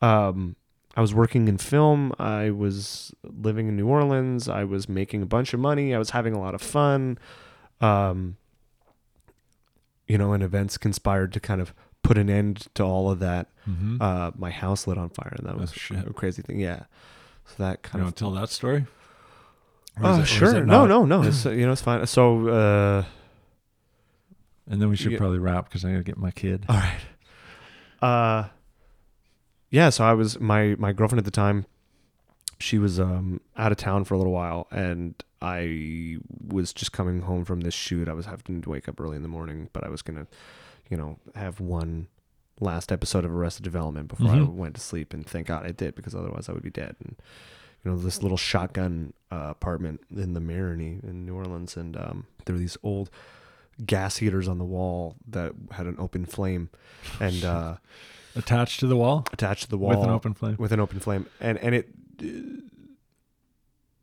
[0.02, 0.56] um,
[0.96, 2.14] I was working in film.
[2.18, 4.48] I was living in New Orleans.
[4.50, 5.94] I was making a bunch of money.
[5.94, 7.18] I was having a lot of fun.
[7.82, 8.38] Um,
[10.08, 13.48] you know, and events conspired to kind of put an end to all of that
[13.70, 13.98] Mm-hmm.
[14.02, 16.60] uh, my house lit on fire, and that Oh, was a crazy thing.
[16.60, 16.84] Yeah,
[17.46, 18.88] so that you kind want of to tell that story?
[20.02, 20.64] Oh, sure.
[20.66, 21.24] No, no, no.
[21.24, 22.06] It's you know it's fine.
[22.08, 23.04] So, uh,
[24.68, 25.18] And then we should Yeah.
[25.18, 26.66] probably wrap because I gotta get my kid.
[26.70, 27.00] all right.
[28.02, 28.48] Uh,
[29.70, 29.90] yeah.
[29.90, 31.66] So I was my my girlfriend at the time.
[32.60, 37.22] She was um out of town for a little while, and I was just coming
[37.22, 38.08] home from this shoot.
[38.10, 40.28] I was having to wake up early in the morning, but I was gonna,
[40.90, 42.08] you know, have one
[42.60, 44.54] last episode of Arrested Development before I Mhm.
[44.56, 46.96] went to sleep, and thank God I did because otherwise I would be dead.
[47.04, 47.16] And
[47.84, 52.26] you know, this little shotgun uh, apartment in the Marigny in New Orleans, and um,
[52.46, 53.10] there were these old
[53.86, 56.70] gas heaters on the wall that had an open flame,
[57.20, 57.76] and uh,
[58.36, 60.56] Attached to the wall attached to the wall with an open flame.
[60.60, 61.90] with an open flame, and and it.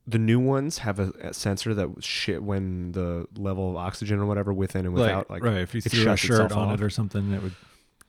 [0.09, 4.27] The new ones have a, a sensor that shit when the level of oxygen or
[4.27, 6.75] whatever within and without like, right, if you threw a shirt on off.
[6.75, 7.55] it or something, it would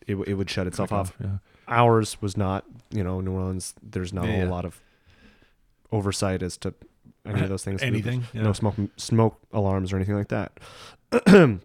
[0.05, 1.13] it, it would shut itself click off.
[1.20, 1.38] Yeah.
[1.68, 3.74] Ours was not, you know, New Orleans.
[3.82, 4.49] There's not Yeah, a yeah.
[4.49, 4.80] lot of
[5.92, 6.74] oversight as to
[7.26, 7.82] any of those things.
[7.82, 8.24] Anything.
[8.34, 8.44] Yeah.
[8.44, 10.60] no smoke smoke alarms or anything like that.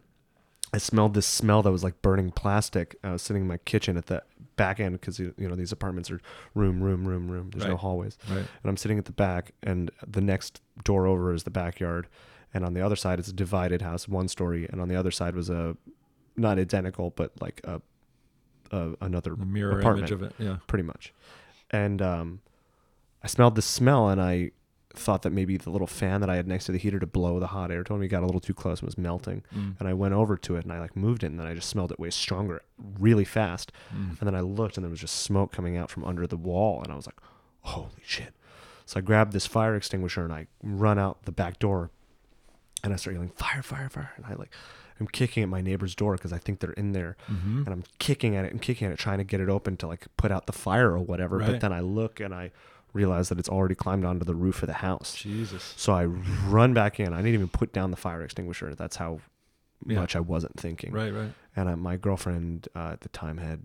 [0.75, 2.97] I smelled this smell that was like burning plastic.
[3.05, 4.23] I was sitting in my kitchen at the
[4.57, 6.21] back end because you know these apartments are
[6.55, 7.51] room, room, room, room.
[7.51, 8.39] There's no hallways, Right.
[8.39, 12.09] and I'm sitting at the back, and the next door over is the backyard,
[12.55, 15.11] and on the other side it's a divided house, one story, and on the other
[15.11, 15.77] side was a
[16.37, 17.83] not identical but like a,
[18.71, 20.33] a another The mirror apartment image of it.
[20.39, 20.57] Yeah.
[20.67, 21.13] pretty much.
[21.71, 22.41] And um,
[23.23, 24.51] I smelled the smell, and I
[24.95, 27.41] thought that maybe the little fan that I had next to the heater to blow
[27.41, 29.43] the hot air told me got a little too close and was melting.
[29.55, 29.77] Mm.
[29.79, 31.69] And I went over to it and I like moved it, and then I just
[31.69, 32.63] smelled it way stronger,
[32.99, 33.73] really fast.
[33.95, 34.19] Mm.
[34.21, 36.83] And then I looked, and there was just smoke coming out from under the wall,
[36.83, 37.19] and I was like,
[37.61, 38.35] "Holy shit!"
[38.85, 41.91] So I grabbed this fire extinguisher and I run out the back door,
[42.85, 43.63] and I start yelling, "Fire!
[43.63, 43.89] Fire!
[43.89, 44.51] Fire!" And I like,
[45.01, 47.85] I'm kicking at my neighbor's door because I think they're in there hmm and I'm
[47.99, 50.31] kicking at it and kicking at it, trying to get it open to like put
[50.31, 51.39] out the fire or whatever.
[51.39, 52.53] But then I look and I
[52.93, 55.15] realize that it's already climbed onto the roof of the house.
[55.17, 55.75] Jesus.
[55.77, 57.13] So I run back in.
[57.13, 58.75] I didn't even put down the fire extinguisher.
[58.75, 59.21] That's how
[59.87, 60.01] Yeah.
[60.01, 60.93] much I wasn't thinking.
[60.93, 61.13] Right.
[61.13, 61.33] Right.
[61.57, 63.61] And uh, my girlfriend uh, at the time had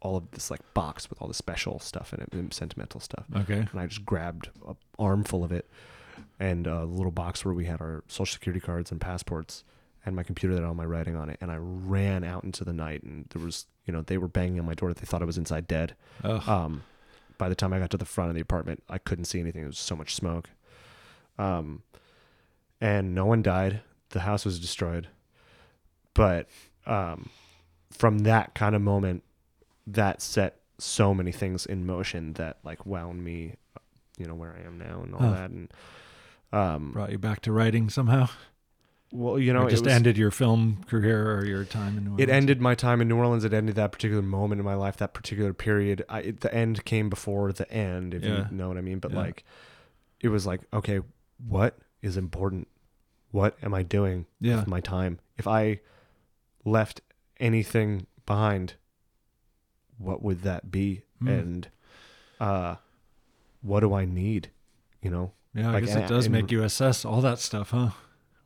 [0.00, 3.24] all of this like box with all the special stuff in it, sentimental stuff.
[3.34, 3.66] Okay.
[3.70, 5.68] And I just grabbed a armful of it
[6.38, 9.64] and a little box where we had our social security cards and passports
[10.04, 11.38] and my computer that had all my writing on it.
[11.40, 14.60] And I ran out into the night and there was, you know, they were banging
[14.60, 14.90] on my door.
[14.90, 15.96] That they thought I was inside dead.
[16.22, 16.42] Oh.
[16.46, 16.82] Um,
[17.38, 19.62] by the time I got to the front of the apartment, I couldn't see anything.
[19.62, 20.50] There was so much smoke.
[21.38, 21.82] Um,
[22.80, 23.80] and no one died.
[24.10, 25.08] The house was destroyed.
[26.14, 26.48] But
[26.86, 27.28] um,
[27.90, 29.22] from that kind of moment,
[29.86, 33.54] that set so many things in motion that like wound me,
[34.18, 35.50] you know, where I am now and all that.
[35.50, 35.72] And
[36.52, 38.28] um, Brought you back to writing somehow.
[39.12, 42.04] Well, you know, or it just was- ended your film career or your time in
[42.04, 42.28] New Orleans.
[42.28, 43.44] It ended my time in New Orleans.
[43.44, 46.04] It ended that particular moment in my life, that particular period.
[46.08, 48.48] I, it, the end came before the end, if Yeah.
[48.50, 48.98] you know what I mean.
[48.98, 49.18] But Yeah.
[49.18, 49.44] like,
[50.20, 51.00] it was like, okay,
[51.46, 52.68] what is important?
[53.30, 54.56] What am I doing Yeah.
[54.56, 55.18] with my time?
[55.38, 55.80] If I
[56.64, 57.00] left
[57.38, 58.74] anything behind,
[59.98, 61.02] what would that be?
[61.20, 61.28] Hmm.
[61.28, 61.68] And
[62.40, 62.76] uh,
[63.62, 64.50] what do I need?
[65.02, 67.70] You know, Yeah, I Like, guess it does and- make you assess all that stuff,
[67.70, 67.90] huh?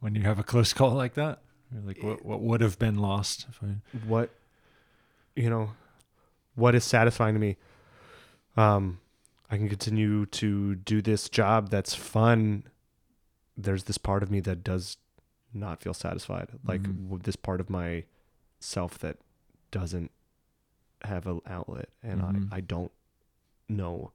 [0.00, 1.40] When you have a close call like that,
[1.72, 3.76] You're like what what would have been lost if I
[4.06, 4.30] what
[5.36, 5.72] you know
[6.56, 7.56] what is satisfying to me
[8.56, 8.98] um
[9.48, 12.64] i can continue to do this job that's fun
[13.56, 14.96] there's this part of me that does
[15.54, 17.08] not feel satisfied like Mhm.
[17.08, 18.04] with this part of my
[18.58, 19.18] self that
[19.70, 20.10] doesn't
[21.02, 22.48] have an outlet and Mhm.
[22.52, 22.90] i i don't
[23.68, 24.10] know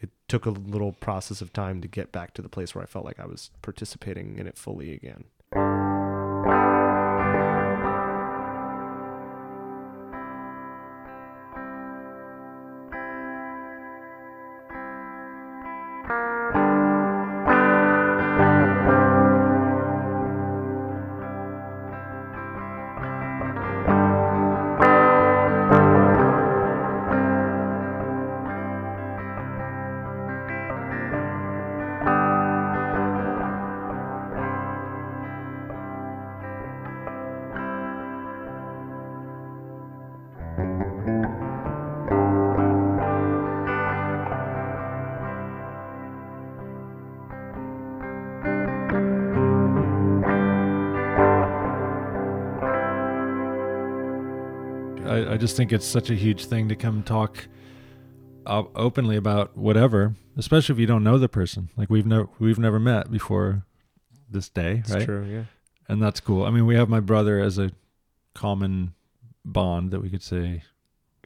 [0.00, 2.86] it took a little process of time to get back to the place where i
[2.86, 5.24] felt like i was participating in it fully again
[55.38, 57.48] just think it's such a huge thing to come talk
[58.46, 61.70] uh, openly about whatever, especially if you don't know the person.
[61.76, 63.64] Like we've never we've never met before
[64.30, 65.04] this day, it's right?
[65.04, 65.44] true yeah
[65.88, 66.44] And that's cool.
[66.44, 67.70] I mean, we have my brother as a
[68.34, 68.94] common
[69.44, 70.62] bond that we could say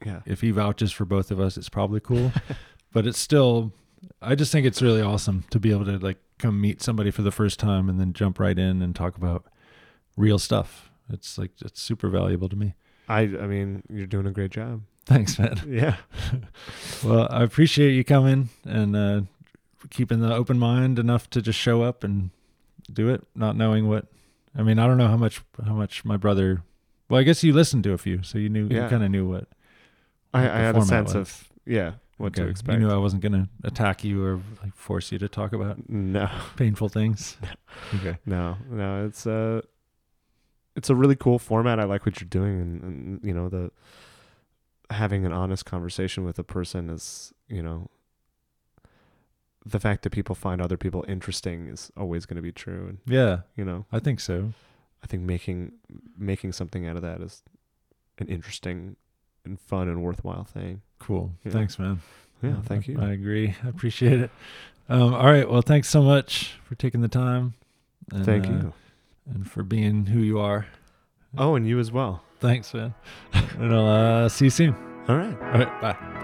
[0.05, 2.31] yeah if he vouches for both of us, it's probably cool.
[2.93, 3.73] but it's still,
[4.21, 7.21] I just think it's really awesome to be able to like come meet somebody for
[7.21, 9.45] the first time and then jump right in and talk about
[10.17, 10.89] real stuff.
[11.09, 12.75] It's like it's super valuable to me.
[13.07, 14.81] I I mean, you're doing a great job.
[15.05, 15.59] Thanks, man.
[15.67, 15.97] Yeah.
[17.03, 19.21] Well, I appreciate you coming and uh,
[19.89, 22.29] keeping the open mind enough to just show up and
[22.91, 24.05] do it, not knowing what.
[24.57, 26.63] I mean, I don't know how much how much my brother.
[27.09, 28.87] Well, I guess you listened to a few, so you knew you Yeah.
[28.89, 29.47] kind of knew what.
[30.33, 31.29] I, I had a sense was.
[31.29, 32.79] of yeah, what to expect.
[32.79, 36.29] You knew I wasn't gonna attack you or like force you to talk about no.
[36.55, 37.35] painful things.
[37.95, 38.17] okay.
[38.25, 39.61] No, no, it's a
[40.75, 41.79] it's a really cool format.
[41.79, 43.71] I like what you're doing, and, and you know the
[44.89, 47.89] having an honest conversation with a person is you know
[49.65, 52.97] the fact that people find other people interesting is always going to be true, and
[53.05, 54.53] Yeah, you know I think so.
[55.03, 55.73] I think making
[56.17, 57.43] making something out of that is
[58.19, 58.95] an interesting
[59.45, 60.81] and fun and worthwhile thing.
[60.99, 61.31] Cool.
[61.43, 61.51] Yeah.
[61.51, 62.01] Thanks, man.
[62.41, 63.01] Yeah, Uh, thank I- you.
[63.01, 63.55] I agree.
[63.63, 64.31] I appreciate it.
[64.89, 65.49] Um, all right.
[65.49, 67.53] Well, thanks so much for taking the time.
[68.11, 68.73] And, Thank uh, you.
[69.29, 70.67] And for being who you are.
[71.37, 72.23] Oh, and you as well.
[72.39, 72.93] Thanks, man.
[73.33, 74.75] and I'll uh, see you soon.
[75.07, 75.37] All right.
[75.41, 75.81] All right.
[75.81, 75.93] Bye.
[75.93, 76.23] Bye.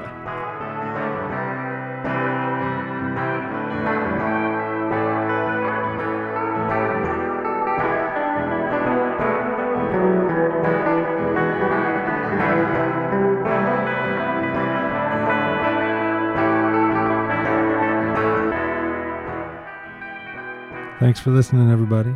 [21.00, 22.14] Thanks for listening, everybody.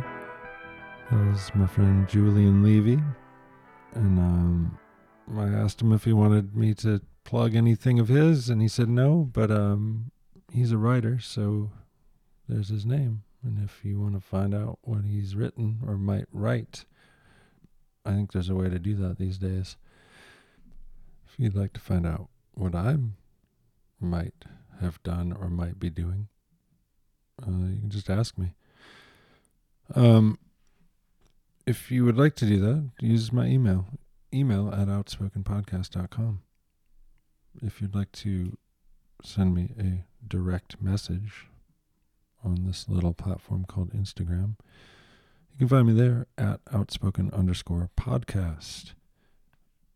[1.10, 2.98] That was my friend Julian Levy.
[3.94, 4.78] And um,
[5.36, 8.88] I asked him if he wanted me to plug anything of his, and he said
[8.88, 10.10] no, but um,
[10.52, 11.70] he's a writer, so
[12.48, 13.22] there's his name.
[13.42, 16.86] And if you want to find out what he's written or might write,
[18.04, 19.76] I think there's a way to do that these days.
[21.28, 22.96] If you'd like to find out what I
[24.00, 24.44] might
[24.80, 26.28] have done or might be doing,
[27.42, 28.54] uh, you can just ask me.
[29.94, 30.38] Um,
[31.66, 33.86] if you would like to do that, use my email,
[34.32, 36.40] email at outspokenpodcast.com.
[37.62, 38.56] If you'd like to
[39.22, 41.46] send me a direct message
[42.44, 44.56] on this little platform called Instagram,
[45.52, 48.92] you can find me there at outspoken underscore podcast.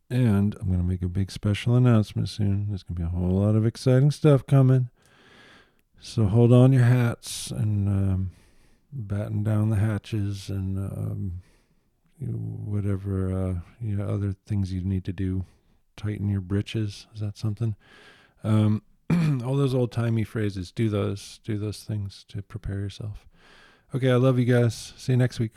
[0.09, 2.69] And I'm going to make a big special announcement soon.
[2.69, 4.89] There's going to be a whole lot of exciting stuff coming.
[6.01, 8.31] So hold on your hats and um,
[8.91, 11.43] batten down the hatches and um,
[12.21, 15.45] whatever uh, you know, other things you need to do.
[15.97, 17.07] Tighten your britches.
[17.15, 17.75] Is that something?
[18.45, 18.83] Um,
[19.45, 20.71] all those old timey phrases.
[20.71, 21.41] Do those.
[21.45, 23.27] Do those things to prepare yourself.
[23.95, 24.93] Okay, I love you guys.
[24.97, 25.55] See you next week.